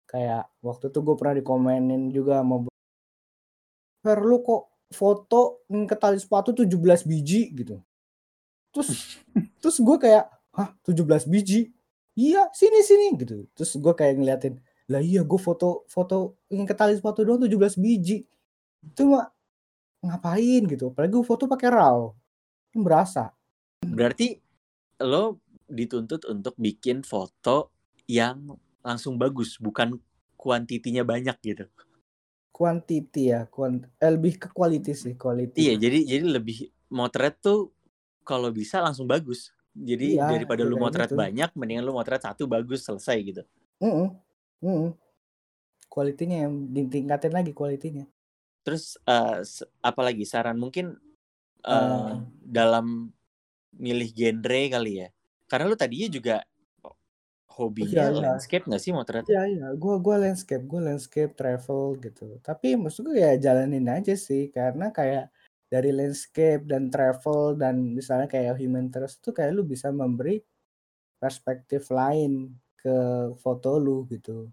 Kayak 0.09 0.49
waktu 0.63 0.89
itu 0.89 0.99
gue 1.03 1.15
pernah 1.19 1.35
dikomenin 1.37 2.09
juga 2.09 2.41
sama 2.41 2.65
Per 3.99 4.19
lu 4.23 4.39
kok 4.39 4.87
foto 4.95 5.67
ke 5.67 5.95
tali 5.99 6.17
sepatu 6.17 6.55
17 6.55 7.03
biji? 7.03 7.51
gitu. 7.51 7.83
Terus 8.71 9.19
terus 9.61 9.77
gue 9.77 9.97
kayak 9.99 10.25
hah 10.55 10.69
17 10.87 11.27
biji 11.29 11.69
iya 12.19 12.51
sini 12.51 12.83
sini 12.83 13.15
gitu. 13.15 13.47
Terus 13.55 13.71
gue 13.79 13.93
kayak 13.95 14.19
ngeliatin 14.19 14.55
lah 14.91 14.99
iya 14.99 15.23
gue 15.23 15.39
foto 15.39 15.87
foto 15.87 16.35
ingin 16.51 16.67
ke 16.67 16.75
tali 16.75 16.97
sepatu 16.99 17.23
doang 17.23 17.39
17 17.39 17.79
biji. 17.79 18.27
Itu 18.83 19.15
mah 19.15 19.31
ngapain? 20.03 20.67
gitu. 20.67 20.91
Apalagi 20.91 21.15
gue 21.15 21.25
foto 21.25 21.47
pakai 21.47 21.69
raw. 21.71 22.11
Kan 22.75 22.81
berasa. 22.83 23.31
Berarti 23.87 24.35
lo 24.99 25.39
dituntut 25.69 26.27
untuk 26.27 26.57
bikin 26.59 27.07
foto 27.07 27.71
yang 28.09 28.57
langsung 28.83 29.15
bagus 29.15 29.55
bukan 29.61 29.95
kuantitinya 30.35 31.05
banyak 31.07 31.37
gitu? 31.45 31.65
Kuantiti 32.49 33.31
ya 33.31 33.47
kuant 33.47 33.87
eh, 34.01 34.11
lebih 34.11 34.35
ke 34.35 34.47
quality 34.51 34.91
sih 34.91 35.15
quality. 35.15 35.55
Iya 35.55 35.73
jadi 35.79 35.99
jadi 36.03 36.25
lebih 36.27 36.73
motret 36.91 37.39
tuh 37.39 37.71
kalau 38.25 38.49
bisa 38.49 38.81
langsung 38.81 39.05
bagus 39.05 39.53
jadi 39.79 40.07
iya, 40.19 40.27
daripada 40.27 40.61
lu 40.67 40.75
motret 40.75 41.07
gitu. 41.07 41.15
banyak 41.15 41.49
mendingan 41.55 41.83
lu 41.87 41.95
motret 41.95 42.19
satu 42.19 42.45
bagus 42.45 42.83
selesai 42.83 43.17
gitu 43.23 43.43
mm 43.79 43.87
-mm. 43.87 44.07
Hmm. 44.59 44.91
Kualitinya 45.89 46.47
yang 46.47 46.69
ditingkatin 46.69 47.33
lagi 47.33 47.51
kualitinya. 47.55 48.05
Terus, 48.61 48.99
uh, 49.07 49.41
apalagi 49.81 50.27
saran 50.27 50.59
mungkin, 50.59 50.99
uh, 51.65 51.73
uh. 51.73 52.11
dalam 52.43 53.09
milih 53.73 54.11
genre 54.13 54.61
kali 54.69 55.07
ya? 55.07 55.09
Karena 55.49 55.65
lu 55.65 55.79
tadinya 55.79 56.09
juga 56.11 56.35
hobinya 57.59 58.07
iya, 58.07 58.15
iya. 58.15 58.21
landscape 58.23 58.67
nggak 58.69 58.83
sih 58.83 58.91
motretnya? 58.95 59.31
Iya 59.33 59.43
iya, 59.49 59.67
gue 59.75 59.95
gua 59.99 60.15
landscape, 60.21 60.63
gue 60.63 60.79
landscape 60.79 61.33
travel 61.35 61.99
gitu. 61.99 62.39
Tapi 62.39 62.79
maksud 62.79 63.09
gue 63.09 63.19
ya 63.19 63.35
jalanin 63.35 63.83
aja 63.89 64.15
sih 64.15 64.47
karena 64.53 64.93
kayak 64.93 65.27
dari 65.69 65.93
landscape 65.93 66.65
dan 66.65 66.89
travel 66.89 67.53
dan 67.53 67.93
misalnya 67.93 68.25
kayak 68.25 68.57
human 68.57 68.89
interest 68.89 69.21
tuh 69.21 69.31
kayak 69.31 69.53
lu 69.53 69.61
bisa 69.61 69.93
memberi 69.93 70.41
perspektif 71.21 71.93
lain 71.93 72.57
ke 72.73 73.29
foto 73.37 73.77
lu 73.77 74.09
gitu. 74.09 74.49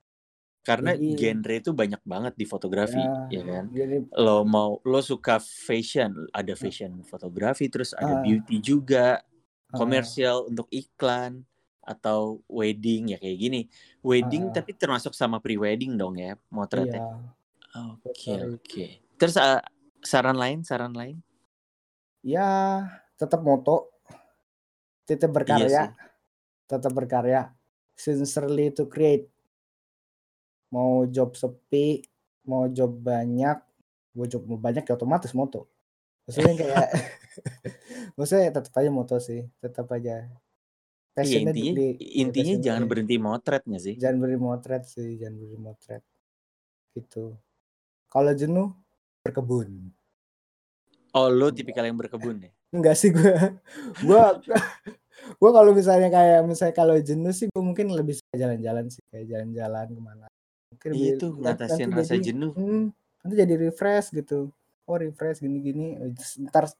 Karena 0.67 0.99
jadi, 0.99 1.15
genre 1.15 1.55
itu 1.63 1.71
banyak 1.71 2.03
banget 2.03 2.35
di 2.35 2.43
fotografi, 2.43 2.99
ya, 2.99 3.31
ya 3.31 3.43
kan? 3.47 3.65
Jadi, 3.71 3.97
lo 4.19 4.43
mau 4.43 4.83
lo 4.83 4.99
suka 4.99 5.39
fashion, 5.39 6.27
ada 6.35 6.59
fashion 6.59 7.01
uh, 7.01 7.07
fotografi, 7.07 7.71
terus 7.71 7.95
ada 7.95 8.19
uh, 8.19 8.23
beauty 8.27 8.59
juga, 8.59 9.23
komersial 9.71 10.43
uh, 10.43 10.51
untuk 10.51 10.67
iklan 10.75 11.47
atau 11.87 12.43
wedding 12.51 13.15
ya 13.15 13.19
kayak 13.23 13.39
gini. 13.39 13.61
Wedding 14.03 14.51
uh, 14.51 14.53
tapi 14.59 14.75
termasuk 14.75 15.15
sama 15.15 15.39
pre-wedding 15.39 15.95
dong 15.95 16.19
ya 16.19 16.35
motretnya. 16.51 16.99
Iya. 16.99 17.15
Oke 17.95 18.11
okay, 18.11 18.39
oke. 18.43 18.63
Okay. 18.67 18.91
Terus 19.23 19.39
uh, 19.39 19.63
saran 20.07 20.39
lain, 20.39 20.63
saran 20.63 20.95
lain? 20.95 21.19
Ya 22.23 22.83
tetap 23.19 23.43
moto, 23.43 23.91
tetap 25.05 25.35
berkarya, 25.35 25.67
iya 25.67 25.85
tetap 26.67 26.93
berkarya, 26.93 27.55
sincerely 27.95 28.75
to 28.75 28.91
create. 28.91 29.31
Mau 30.75 31.07
job 31.07 31.39
sepi, 31.39 32.03
mau 32.47 32.67
job 32.67 32.91
banyak, 32.91 33.59
gue 34.15 34.27
job 34.27 34.43
mau 34.51 34.59
banyak 34.59 34.83
ya 34.83 34.99
otomatis 34.99 35.31
moto. 35.31 35.71
Maksudnya 36.27 36.55
kayak, 36.61 36.89
maksudnya 38.19 38.51
tetap 38.51 38.75
aja 38.75 38.91
moto 38.91 39.17
sih, 39.23 39.47
tetap 39.63 39.87
aja 39.95 40.27
Iya 41.17 41.49
intinya 41.49 41.73
di, 41.73 41.97
intinya 42.21 42.55
jangan 42.61 42.85
di, 42.85 42.89
berhenti 42.93 43.17
motret 43.17 43.65
nggak 43.65 43.81
sih? 43.81 43.95
Jangan 43.97 44.17
berhenti 44.21 44.43
motret 44.45 44.83
sih, 44.85 45.17
jangan 45.17 45.35
berhenti 45.41 45.59
motret. 45.65 46.03
Gitu. 46.93 47.25
Kalau 48.13 48.33
jenuh 48.37 48.69
berkebun. 49.27 49.91
Oh, 51.17 51.33
lo 51.33 51.49
tipikal 51.51 51.89
yang 51.89 51.99
berkebun 51.99 52.47
ya? 52.47 52.53
Enggak 52.71 52.95
sih 52.95 53.11
gue. 53.11 53.35
gue 54.07 54.23
gue 55.27 55.51
kalau 55.51 55.73
misalnya 55.75 56.13
kayak 56.13 56.47
misalnya 56.47 56.75
kalau 56.77 56.95
jenuh 57.01 57.33
sih 57.35 57.51
gue 57.51 57.63
mungkin 57.65 57.91
lebih 57.91 58.21
suka 58.21 58.37
jalan-jalan 58.37 58.87
sih 58.93 59.03
kayak 59.11 59.27
jalan-jalan 59.27 59.87
ke 59.91 60.03
mana. 60.03 60.27
Mungkin 60.71 60.91
iya 60.95 61.15
itu 61.17 61.27
ngatasin 61.41 61.91
rasa 61.91 62.15
jadi, 62.15 62.25
jenuh. 62.31 62.53
Hmm, 62.55 62.85
nanti 63.25 63.35
jadi 63.35 63.55
refresh 63.59 64.15
gitu. 64.15 64.53
Oh 64.87 64.97
refresh 64.97 65.43
gini-gini. 65.43 65.99
Ntar 66.47 66.71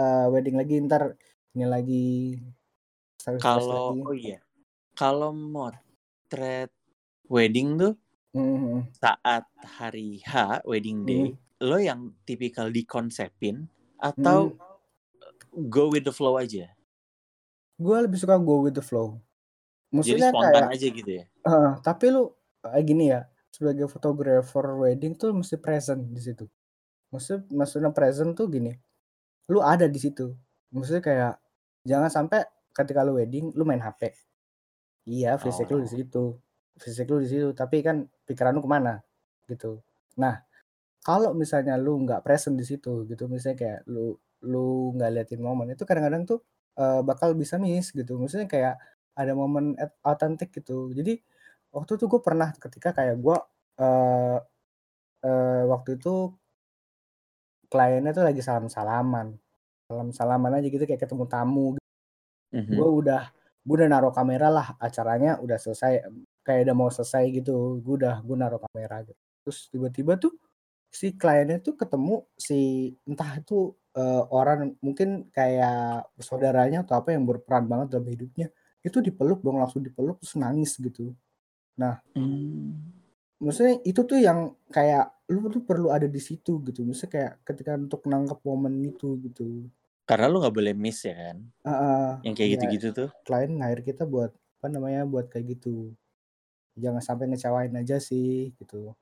uh, 0.00 0.26
wedding 0.32 0.56
lagi, 0.56 0.76
ntar 0.82 1.14
ini 1.56 1.66
lagi 1.68 2.36
kalau 3.42 3.98
oh 3.98 4.14
iya, 4.14 4.38
kalau 4.94 5.34
motret 5.34 6.70
wedding 7.26 7.74
tuh 7.74 7.94
mm-hmm. 8.30 8.94
saat 8.94 9.42
hari 9.58 10.22
H 10.22 10.62
wedding 10.62 11.02
day, 11.02 11.34
mm. 11.34 11.38
Lo 11.62 11.78
yang 11.80 12.12
tipikal 12.28 12.68
dikonsepin 12.68 13.68
atau 13.96 14.52
mm. 14.52 15.68
go 15.68 15.88
with 15.88 16.04
the 16.04 16.14
flow 16.14 16.36
aja? 16.36 16.72
Gue 17.76 17.96
lebih 18.04 18.20
suka 18.20 18.36
go 18.40 18.64
with 18.64 18.76
the 18.76 18.84
flow. 18.84 19.20
Maksudnya 19.92 20.28
Jadi 20.28 20.34
spontan 20.34 20.64
kayak, 20.66 20.76
aja 20.76 20.86
gitu 20.90 21.10
ya? 21.10 21.24
Uh, 21.46 21.70
tapi 21.80 22.04
lu 22.10 22.32
kayak 22.60 22.84
gini 22.84 23.04
ya, 23.12 23.20
sebagai 23.52 23.86
fotografer 23.86 24.66
wedding 24.76 25.14
tuh 25.16 25.32
mesti 25.32 25.56
present 25.60 26.02
di 26.10 26.20
situ. 26.20 26.44
Maksud 27.14 27.48
maksudnya 27.54 27.94
present 27.94 28.34
tuh 28.34 28.50
gini, 28.50 28.74
lu 29.48 29.62
ada 29.62 29.86
di 29.86 29.96
situ. 30.00 30.34
Maksudnya 30.74 31.00
kayak 31.04 31.34
jangan 31.86 32.10
sampai 32.10 32.42
ketika 32.76 33.00
lu 33.06 33.16
wedding 33.16 33.54
lu 33.56 33.64
main 33.64 33.80
HP 33.80 34.12
iya 35.08 35.38
fisik 35.40 35.70
oh. 35.72 35.80
lu 35.80 35.86
di 35.86 35.90
situ 35.90 36.24
fisik 36.76 37.08
lu 37.08 37.22
di 37.22 37.30
situ 37.30 37.48
tapi 37.56 37.80
kan 37.80 38.04
pikiran 38.28 38.52
lu 38.52 38.60
ke 38.60 38.68
mana 38.68 39.00
gitu 39.48 39.80
nah 40.18 40.42
kalau 41.06 41.30
misalnya 41.38 41.78
lu 41.78 42.02
nggak 42.02 42.26
present 42.26 42.58
di 42.58 42.66
situ 42.66 43.06
gitu 43.06 43.30
misalnya 43.30 43.58
kayak 43.62 43.80
lu 43.86 44.18
lu 44.42 44.90
nggak 44.98 45.10
liatin 45.14 45.38
momen 45.38 45.70
itu 45.70 45.86
kadang-kadang 45.86 46.26
tuh 46.26 46.42
uh, 46.80 47.00
bakal 47.06 47.32
bisa 47.38 47.56
miss 47.62 47.90
gitu. 47.94 48.18
Misalnya 48.20 48.48
kayak 48.50 48.74
ada 49.16 49.32
momen 49.32 49.74
autentik 50.04 50.52
gitu. 50.52 50.92
Jadi 50.92 51.18
waktu 51.72 51.92
itu 51.96 52.04
gue 52.10 52.20
pernah 52.20 52.52
ketika 52.56 52.92
kayak 52.96 53.16
gue 53.20 53.36
uh, 53.80 54.38
uh, 55.24 55.62
waktu 55.72 55.96
itu 56.00 56.34
kliennya 57.66 58.14
tuh 58.14 58.24
lagi 58.26 58.40
salam 58.44 58.70
salaman 58.70 59.34
salam 59.86 60.10
salaman 60.14 60.52
aja 60.58 60.66
gitu 60.68 60.84
kayak 60.84 61.02
ketemu 61.06 61.24
tamu. 61.30 61.68
Hmm 62.54 62.66
Gue 62.66 62.88
udah 63.02 63.30
gue 63.66 63.74
udah 63.82 63.88
naruh 63.90 64.14
kamera 64.14 64.46
lah, 64.46 64.78
acaranya 64.78 65.42
udah 65.42 65.58
selesai, 65.58 66.06
kayak 66.46 66.70
udah 66.70 66.76
mau 66.78 66.86
selesai 66.86 67.26
gitu, 67.34 67.82
gue 67.82 67.94
udah 67.98 68.22
gue 68.22 68.36
naruh 68.38 68.62
kamera 68.70 69.02
gitu. 69.02 69.18
Terus 69.42 69.58
tiba-tiba 69.74 70.14
tuh 70.14 70.30
si 70.90 71.12
kliennya 71.14 71.60
tuh 71.60 71.76
ketemu 71.76 72.24
si 72.36 72.92
entah 73.04 73.36
itu, 73.36 73.74
uh, 73.96 74.24
orang 74.32 74.74
mungkin 74.80 75.28
kayak 75.32 76.08
saudaranya 76.18 76.82
atau 76.82 76.96
apa 77.00 77.12
yang 77.12 77.28
berperan 77.28 77.68
banget 77.68 77.96
dalam 77.96 78.08
hidupnya, 78.08 78.48
itu 78.80 78.98
dipeluk 79.04 79.44
dong, 79.44 79.60
langsung 79.60 79.84
dipeluk 79.84 80.16
terus 80.22 80.38
nangis 80.40 80.78
gitu. 80.80 81.12
Nah 81.76 82.00
hmm. 82.16 82.72
maksudnya 83.42 83.76
itu 83.84 84.00
tuh 84.06 84.16
yang 84.16 84.56
kayak 84.72 85.12
lu 85.26 85.50
tuh 85.50 85.60
perlu 85.66 85.90
ada 85.90 86.06
di 86.06 86.22
situ 86.22 86.62
gitu, 86.64 86.86
maksudnya 86.86 87.12
kayak 87.12 87.32
ketika 87.42 87.74
untuk 87.76 88.06
nangkep 88.06 88.38
momen 88.46 88.78
itu 88.80 89.18
gitu. 89.26 89.66
Karena 90.06 90.30
lu 90.30 90.38
nggak 90.38 90.54
boleh 90.54 90.74
miss 90.78 91.02
ya 91.02 91.18
kan? 91.18 91.36
uh, 91.66 92.12
Yang 92.22 92.34
kayak 92.38 92.46
iya. 92.48 92.54
gitu-gitu 92.54 92.88
tuh. 92.94 93.08
Klien 93.26 93.50
ngair 93.58 93.82
kita 93.82 94.06
buat 94.06 94.30
apa 94.32 94.66
namanya 94.70 95.02
buat 95.02 95.26
kayak 95.26 95.58
gitu. 95.58 95.90
Jangan 96.78 97.02
sampai 97.02 97.26
ngecewain 97.34 97.74
aja 97.74 97.98
sih 97.98 98.54
gitu. 98.54 98.94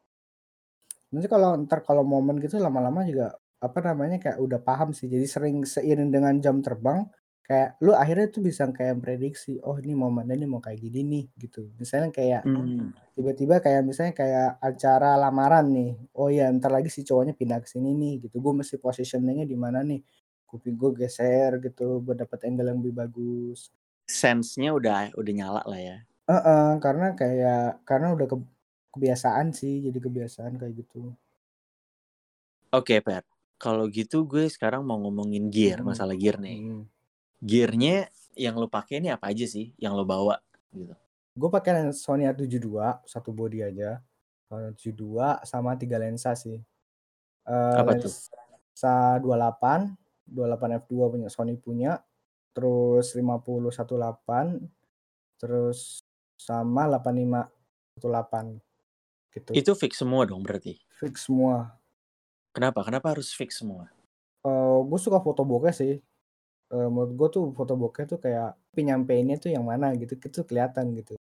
Nanti 1.15 1.31
kalau 1.31 1.55
ntar 1.63 1.87
kalau 1.87 2.03
momen 2.03 2.43
gitu 2.43 2.59
lama-lama 2.59 3.07
juga 3.07 3.39
apa 3.63 3.79
namanya 3.81 4.19
kayak 4.19 4.39
udah 4.43 4.61
paham 4.61 4.91
sih. 4.91 5.07
Jadi 5.07 5.27
sering 5.31 5.57
seiring 5.63 6.11
dengan 6.11 6.35
jam 6.43 6.59
terbang 6.59 7.07
kayak 7.45 7.77
lu 7.85 7.93
akhirnya 7.93 8.33
tuh 8.33 8.41
bisa 8.41 8.65
kayak 8.73 9.05
prediksi 9.05 9.61
oh 9.61 9.77
ini 9.77 9.93
momennya 9.93 10.33
ini 10.33 10.49
mau 10.49 10.65
kayak 10.65 10.81
gini 10.81 11.01
nih 11.05 11.25
gitu. 11.39 11.71
Misalnya 11.77 12.09
kayak 12.11 12.43
hmm. 12.49 13.15
tiba-tiba 13.15 13.61
kayak 13.61 13.85
misalnya 13.85 14.15
kayak 14.17 14.49
acara 14.65 15.15
lamaran 15.21 15.69
nih 15.69 15.93
oh 16.17 16.33
ya 16.33 16.49
ntar 16.57 16.73
lagi 16.73 16.89
si 16.89 17.05
cowoknya 17.05 17.37
pindah 17.37 17.61
ke 17.61 17.69
sini 17.69 17.93
nih 17.93 18.27
gitu. 18.29 18.41
Gue 18.41 18.53
mesti 18.57 18.81
positioningnya 18.81 19.45
di 19.45 19.57
mana 19.57 19.85
nih? 19.85 20.01
Kuping 20.49 20.77
gue 20.77 20.91
geser 21.05 21.61
gitu 21.61 22.01
buat 22.01 22.17
dapat 22.17 22.49
angle 22.49 22.73
yang 22.73 22.81
lebih 22.81 22.95
bagus. 22.97 23.69
Sense-nya 24.09 24.73
udah 24.73 25.13
udah 25.17 25.33
nyala 25.33 25.63
lah 25.69 25.81
ya. 25.81 25.97
Uh 26.25 26.37
-uh, 26.41 26.69
karena 26.81 27.13
kayak 27.13 27.85
karena 27.85 28.17
udah 28.17 28.25
ke, 28.25 28.37
kebiasaan 28.95 29.51
sih 29.51 29.85
jadi 29.85 29.99
kebiasaan 29.99 30.57
kayak 30.57 30.75
gitu. 30.87 31.13
Oke 32.75 32.99
okay, 32.99 33.01
Per 33.03 33.23
kalau 33.59 33.89
gitu 33.89 34.27
gue 34.27 34.51
sekarang 34.51 34.85
mau 34.85 34.99
ngomongin 35.01 35.49
gear 35.49 35.81
hmm. 35.81 35.89
masalah 35.95 36.15
gear 36.19 36.37
nih. 36.39 36.61
Hmm. 36.61 36.85
gearnya 37.45 38.09
yang 38.33 38.57
lo 38.57 38.73
pakai 38.73 39.05
ini 39.05 39.13
apa 39.13 39.29
aja 39.29 39.45
sih 39.45 39.77
yang 39.77 39.93
lo 39.93 40.09
bawa 40.09 40.41
gitu? 40.73 40.97
Gue 41.35 41.51
pakai 41.51 41.93
Sony 41.93 42.25
A72 42.25 42.73
satu 43.05 43.35
body 43.35 43.61
aja. 43.61 44.01
Sony 44.49 44.73
A72 44.73 45.45
sama 45.45 45.77
tiga 45.77 46.01
lensa 46.01 46.33
sih. 46.33 46.57
Uh, 47.45 47.77
apa 47.77 48.01
lensa 48.01 49.21
tuh 49.21 49.29
28 49.29 49.93
28 50.31 50.81
F2 50.89 50.93
punya 51.13 51.29
Sony 51.29 51.55
punya, 51.61 52.01
terus 52.57 53.13
5018, 53.13 54.65
terus 55.37 56.01
sama 56.41 56.89
8518 56.89 58.65
gitu. 59.35 59.51
Itu 59.53 59.71
fix 59.75 59.99
semua 59.99 60.25
dong 60.25 60.47
berarti? 60.47 60.79
Fix 61.03 61.27
semua. 61.27 61.75
Kenapa? 62.55 62.87
Kenapa 62.87 63.13
harus 63.13 63.35
fix 63.35 63.59
semua? 63.59 63.91
Uh, 64.47 64.81
gue 64.87 65.01
suka 65.03 65.19
foto 65.19 65.43
bokeh 65.43 65.75
sih. 65.75 65.95
Uh, 66.71 66.89
menurut 66.89 67.13
gue 67.19 67.29
tuh 67.35 67.45
foto 67.53 67.75
bokeh 67.75 68.07
tuh 68.07 68.23
kayak 68.23 68.55
penyampainya 68.73 69.37
tuh 69.43 69.51
yang 69.51 69.67
mana 69.67 69.91
gitu, 69.99 70.15
itu 70.15 70.41
kelihatan 70.47 70.95
gitu. 70.95 71.19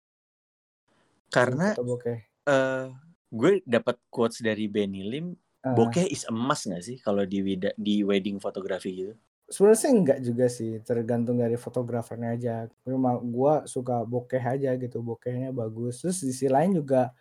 Karena 1.28 1.74
foto 1.74 1.98
bokeh. 1.98 2.18
Uh, 2.46 2.94
gue 3.34 3.60
dapat 3.66 3.98
quotes 4.08 4.38
dari 4.40 4.70
Benny 4.70 5.02
Lim 5.02 5.34
Uh, 5.64 5.72
bokeh 5.72 6.04
is 6.12 6.28
emas 6.28 6.68
gak 6.68 6.84
sih 6.84 7.00
kalau 7.00 7.24
di 7.24 7.40
di 7.80 8.04
wedding 8.04 8.36
fotografi 8.36 8.92
gitu? 8.92 9.16
Sebenarnya 9.48 9.80
sih 9.80 9.92
enggak 9.96 10.18
juga 10.20 10.46
sih, 10.52 10.72
tergantung 10.84 11.40
dari 11.40 11.56
fotografernya 11.56 12.36
aja. 12.36 12.54
Cuma 12.84 13.16
gue 13.16 13.54
suka 13.64 14.04
bokeh 14.04 14.44
aja 14.44 14.76
gitu, 14.76 15.00
bokehnya 15.00 15.56
bagus. 15.56 16.04
Terus 16.04 16.20
di 16.20 16.36
sisi 16.36 16.52
lain 16.52 16.76
juga 16.76 17.16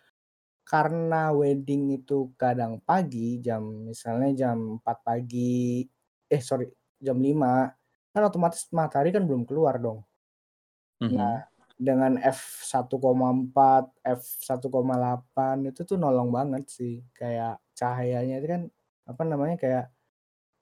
karena 0.64 1.30
wedding 1.36 1.92
itu 2.00 2.32
kadang 2.40 2.80
pagi, 2.80 3.38
jam 3.44 3.88
misalnya 3.88 4.32
jam 4.32 4.80
4 4.80 4.98
pagi, 5.04 5.84
eh 6.28 6.40
sorry, 6.40 6.66
jam 6.98 7.20
5, 7.20 7.70
kan 8.16 8.22
otomatis 8.24 8.64
matahari 8.72 9.12
kan 9.12 9.28
belum 9.28 9.44
keluar 9.44 9.76
dong. 9.76 10.00
Mm 11.04 11.08
-hmm. 11.08 11.16
Nah, 11.20 11.38
dengan 11.76 12.12
f1,4, 12.16 13.56
f1,8 14.02 15.36
itu 15.68 15.80
tuh 15.84 15.98
nolong 16.00 16.32
banget 16.32 16.64
sih. 16.70 17.04
Kayak 17.12 17.60
cahayanya 17.76 18.40
itu 18.40 18.48
kan 18.48 18.62
apa 19.04 19.22
namanya 19.28 19.56
kayak 19.60 19.84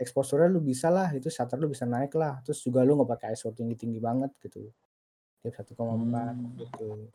exposure 0.03 0.51
lu 0.51 0.59
bisa 0.59 0.91
lah 0.91 1.07
itu 1.15 1.31
shutter 1.31 1.55
lu 1.63 1.71
bisa 1.71 1.87
naik 1.87 2.11
lah 2.19 2.43
terus 2.43 2.59
juga 2.59 2.83
lu 2.83 2.99
nggak 2.99 3.11
pakai 3.15 3.39
ISO 3.39 3.55
tinggi 3.55 3.79
tinggi 3.79 4.03
banget 4.03 4.35
gitu 4.43 4.67
tiap 5.39 5.55
1,4 5.63 5.79
hmm. 5.79 6.59
gitu 6.59 7.07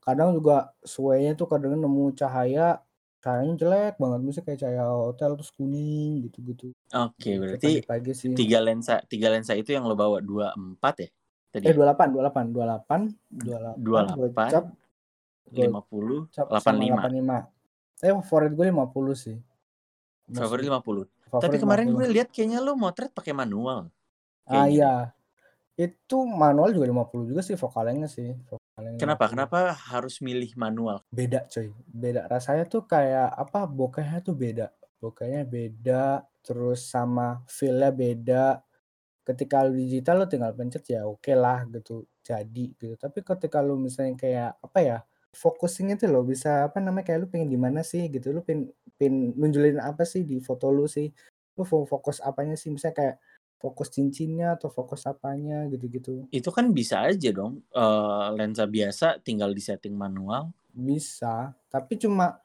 kadang 0.00 0.32
juga 0.32 0.72
suenya 0.80 1.36
tuh 1.36 1.46
kadang 1.46 1.76
nemu 1.76 2.16
cahaya 2.16 2.80
cahayanya 3.20 3.54
jelek 3.60 3.94
banget 4.00 4.20
misalnya 4.24 4.46
kayak 4.48 4.60
cahaya 4.64 4.82
hotel 4.88 5.30
terus 5.36 5.52
kuning 5.52 6.24
gitu-gitu 6.24 6.72
oke 6.72 7.12
okay, 7.20 7.36
gitu, 7.36 7.40
berarti 7.44 7.72
pagi 7.84 8.12
sih. 8.16 8.32
tiga 8.32 8.58
lensa 8.64 9.04
tiga 9.04 9.28
lensa 9.28 9.52
itu 9.52 9.76
yang 9.76 9.84
lo 9.84 9.92
bawa 9.92 10.24
dua 10.24 10.56
empat 10.56 10.94
ya 11.04 11.08
tadi 11.52 11.64
eh 11.68 11.74
dua 11.76 11.92
delapan 11.92 12.06
dua 12.08 12.22
delapan 12.24 12.44
dua 12.48 12.64
delapan 12.64 13.00
dua 13.76 13.98
delapan 14.08 14.50
lima 15.52 15.80
puluh 15.84 16.20
delapan 16.32 16.74
lima 17.12 17.38
eh 18.00 18.12
favorit 18.24 18.52
gue 18.56 18.66
lima 18.72 18.86
puluh 18.88 19.12
sih 19.12 19.36
favorit 20.32 20.64
lima 20.64 20.80
puluh 20.80 21.04
tapi 21.28 21.60
kemarin 21.60 21.92
gue 21.92 22.06
lihat 22.08 22.32
kayaknya 22.32 22.64
lo 22.64 22.72
motret 22.72 23.12
pakai 23.12 23.36
manual 23.36 23.92
ah 24.48 24.64
iya 24.64 25.12
itu 25.80 26.16
manual 26.28 26.76
juga 26.76 26.86
50 26.92 27.30
juga 27.32 27.40
sih 27.40 27.56
vokalnya 27.56 28.04
sih. 28.04 28.36
Kenapa? 28.98 29.24
50. 29.28 29.32
Kenapa 29.32 29.58
harus 29.72 30.20
milih 30.24 30.52
manual? 30.56 31.04
Beda 31.12 31.46
coy. 31.48 31.70
Beda. 31.88 32.26
Rasanya 32.26 32.64
tuh 32.66 32.84
kayak 32.84 33.32
apa 33.32 33.64
bokehnya 33.68 34.20
tuh 34.24 34.34
beda. 34.36 34.72
Bokehnya 35.00 35.48
beda, 35.48 36.24
terus 36.44 36.84
sama 36.88 37.40
feel-nya 37.48 37.90
beda. 37.92 38.44
Ketika 39.24 39.62
lu 39.64 39.78
digital 39.78 40.24
lu 40.24 40.26
tinggal 40.26 40.52
pencet 40.56 40.84
ya 40.90 41.06
oke 41.06 41.22
okay 41.22 41.36
lah 41.36 41.64
gitu. 41.70 42.04
Jadi 42.24 42.74
gitu. 42.76 42.96
Tapi 42.98 43.20
ketika 43.24 43.60
lu 43.64 43.76
misalnya 43.80 44.16
kayak 44.18 44.50
apa 44.60 44.78
ya? 44.80 44.98
Focusing 45.30 45.94
itu 45.94 46.10
loh 46.10 46.26
bisa 46.26 46.66
apa 46.66 46.82
namanya 46.82 47.06
kayak 47.06 47.18
lu 47.22 47.28
pengen 47.30 47.48
di 47.48 47.58
mana 47.60 47.86
sih 47.86 48.10
gitu. 48.10 48.34
Lu 48.34 48.42
pengen, 48.42 48.74
pengen 48.98 49.30
nunjulin 49.38 49.78
apa 49.78 50.02
sih 50.02 50.26
di 50.26 50.42
foto 50.42 50.68
lu 50.74 50.90
sih. 50.90 51.06
Lu 51.54 51.62
fokus 51.64 52.18
apanya 52.18 52.58
sih 52.58 52.74
misalnya 52.74 52.96
kayak 52.96 53.16
fokus 53.60 53.92
cincinnya 53.92 54.56
atau 54.56 54.72
fokus 54.72 55.04
apanya 55.04 55.68
gitu-gitu. 55.68 56.24
Itu 56.32 56.48
kan 56.48 56.72
bisa 56.72 57.04
aja 57.04 57.28
dong 57.28 57.60
uh, 57.76 58.32
lensa 58.32 58.64
biasa 58.64 59.20
tinggal 59.20 59.52
di 59.52 59.60
setting 59.60 59.92
manual. 59.92 60.48
Bisa, 60.72 61.52
tapi 61.68 62.00
cuma 62.00 62.40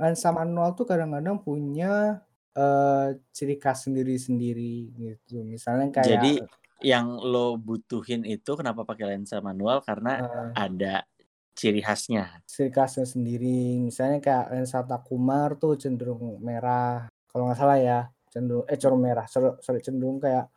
lensa 0.00 0.32
manual 0.32 0.72
tuh 0.72 0.88
kadang-kadang 0.88 1.44
punya 1.44 2.24
uh, 2.56 3.12
ciri 3.36 3.60
khas 3.60 3.84
sendiri-sendiri 3.84 4.96
gitu. 4.96 5.44
Misalnya 5.44 5.92
kayak 5.92 6.08
Jadi 6.08 6.32
yang 6.80 7.20
lo 7.20 7.60
butuhin 7.60 8.24
itu 8.24 8.56
kenapa 8.56 8.88
pakai 8.88 9.12
lensa 9.12 9.44
manual 9.44 9.84
karena 9.84 10.24
uh, 10.24 10.50
ada 10.56 11.04
ciri 11.52 11.84
khasnya. 11.84 12.40
Ciri 12.48 12.72
khasnya 12.72 13.04
sendiri. 13.04 13.76
Misalnya 13.84 14.24
kayak 14.24 14.56
lensa 14.56 14.80
Takumar 14.88 15.60
tuh 15.60 15.76
cenderung 15.76 16.40
merah. 16.40 17.12
Kalau 17.28 17.52
nggak 17.52 17.60
salah 17.60 17.76
ya 17.76 18.00
cenderung 18.36 18.68
eh 18.68 18.76
cerung 18.76 19.00
merah 19.00 19.24
sorry 19.32 19.80
cenderung 19.80 20.20
kayak 20.20 20.52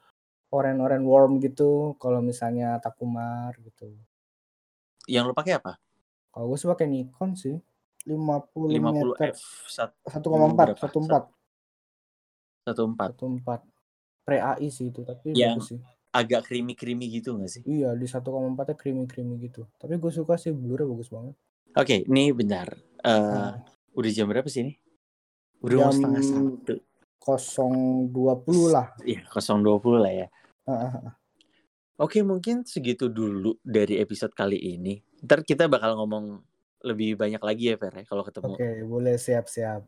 oren-oren 0.51 1.07
warm 1.07 1.39
gitu 1.39 1.95
kalau 1.95 2.19
misalnya 2.19 2.75
Takumar 2.83 3.55
gitu. 3.63 3.95
Yang 5.07 5.31
lo 5.31 5.33
pakai 5.37 5.55
apa? 5.55 5.79
Kalau 6.35 6.51
gue 6.51 6.57
sih 6.59 6.67
pakai 6.67 6.91
Nikon 6.91 7.39
sih 7.39 7.55
50 8.03 8.75
50 8.75 8.83
meter. 8.83 9.31
F 9.31 9.71
1,4 9.71 9.95
14 10.19 10.75
14 12.67 12.67
14 12.67 13.63
pre 14.25 14.37
AI 14.37 14.69
sih 14.69 14.93
itu 14.93 15.01
tapi 15.01 15.33
yang 15.33 15.57
bagus 15.57 15.73
sih. 15.73 15.79
agak 16.13 16.45
creamy 16.45 16.73
creamy 16.75 17.09
gitu 17.09 17.37
gak 17.37 17.49
sih? 17.49 17.61
Iya 17.65 17.95
di 17.95 18.05
1,4 18.05 18.25
nya 18.25 18.75
creamy 18.75 19.05
creamy 19.07 19.39
gitu. 19.47 19.65
Tapi 19.79 19.95
gue 19.97 20.11
suka 20.11 20.35
sih 20.37 20.51
blurnya 20.53 20.85
bagus 20.89 21.09
banget. 21.09 21.37
Oke 21.77 21.85
okay, 21.85 21.99
ini 22.09 22.33
bentar. 22.33 22.73
Uh, 23.05 23.53
nah. 23.55 23.55
udah 23.93 24.11
jam 24.11 24.27
berapa 24.27 24.49
sih 24.49 24.65
ini? 24.65 24.73
Udah 25.61 25.89
jam... 25.89 25.93
setengah 25.93 26.21
satu 26.25 26.73
020 27.19 28.12
lah. 28.71 28.95
Iya, 29.03 29.27
020 29.27 29.99
lah 29.99 30.13
ya. 30.13 30.27
Oke, 31.99 32.23
mungkin 32.23 32.63
segitu 32.63 33.12
dulu 33.12 33.60
dari 33.60 33.99
episode 33.99 34.32
kali 34.32 34.55
ini. 34.55 35.03
Ntar 35.19 35.43
kita 35.43 35.67
bakal 35.67 35.99
ngomong 35.99 36.39
lebih 36.88 37.19
banyak 37.19 37.43
lagi 37.43 37.63
ya, 37.71 37.75
Fer, 37.75 37.91
ya, 37.91 38.03
kalau 38.08 38.23
ketemu. 38.23 38.55
Oke, 38.55 38.69
boleh 38.88 39.15
siap-siap. 39.19 39.84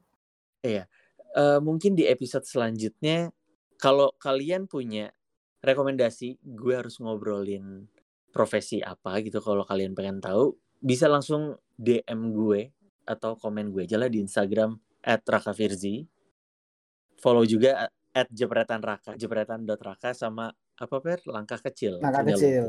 Iya. 0.60 0.92
Uh, 1.32 1.64
mungkin 1.64 1.96
di 1.96 2.04
episode 2.12 2.44
selanjutnya, 2.44 3.32
kalau 3.80 4.12
kalian 4.20 4.68
punya 4.68 5.16
rekomendasi, 5.64 6.44
gue 6.44 6.74
harus 6.76 7.00
ngobrolin 7.00 7.88
profesi 8.36 8.84
apa 8.84 9.24
gitu. 9.24 9.40
Kalau 9.40 9.64
kalian 9.64 9.96
pengen 9.96 10.20
tahu, 10.20 10.52
bisa 10.84 11.08
langsung 11.08 11.56
DM 11.80 12.36
gue 12.36 12.76
atau 13.08 13.40
komen 13.40 13.72
gue 13.72 13.88
aja 13.88 13.96
lah 13.96 14.12
di 14.12 14.20
Instagram 14.20 14.76
at 15.00 15.24
Raka 15.24 15.56
Firzi 15.56 16.11
follow 17.22 17.46
juga 17.46 17.88
at 18.12 18.28
jepretan 18.34 18.82
raka 18.82 19.16
jepretan 19.16 19.64
dot 19.64 19.80
raka 19.80 20.12
sama 20.12 20.52
apa 20.76 20.98
per 21.00 21.22
langkah 21.30 21.62
kecil 21.62 22.02
langkah 22.02 22.26
kecil 22.28 22.66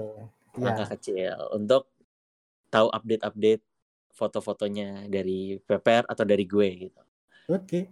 iya. 0.55 0.61
langkah 0.61 0.87
ya. 0.87 0.93
kecil 0.95 1.35
untuk 1.57 1.89
tahu 2.69 2.93
update 2.93 3.25
update 3.25 3.65
foto-fotonya 4.13 5.09
dari 5.09 5.57
Peper 5.59 6.05
atau 6.05 6.25
dari 6.29 6.45
gue 6.45 6.69
gitu 6.87 7.03
oke 7.49 7.65
okay. 7.65 7.85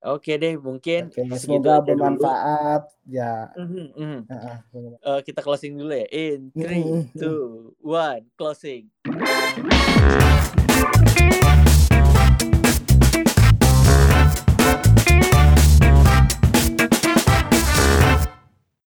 Oke 0.00 0.40
deh, 0.40 0.56
mungkin 0.56 1.12
okay, 1.12 1.28
semoga 1.36 1.76
bermanfaat 1.84 2.88
dulu. 3.04 3.20
ya. 3.20 3.52
Mm 3.52 3.68
-hmm. 3.68 4.16
uh, 4.32 4.34
uh, 4.48 4.56
uh, 5.04 5.20
kita 5.20 5.44
closing 5.44 5.76
dulu 5.76 5.92
ya. 5.92 6.08
In 6.08 6.48
three, 6.56 7.12
two, 7.20 7.76
one, 7.84 8.24
closing. 8.32 8.88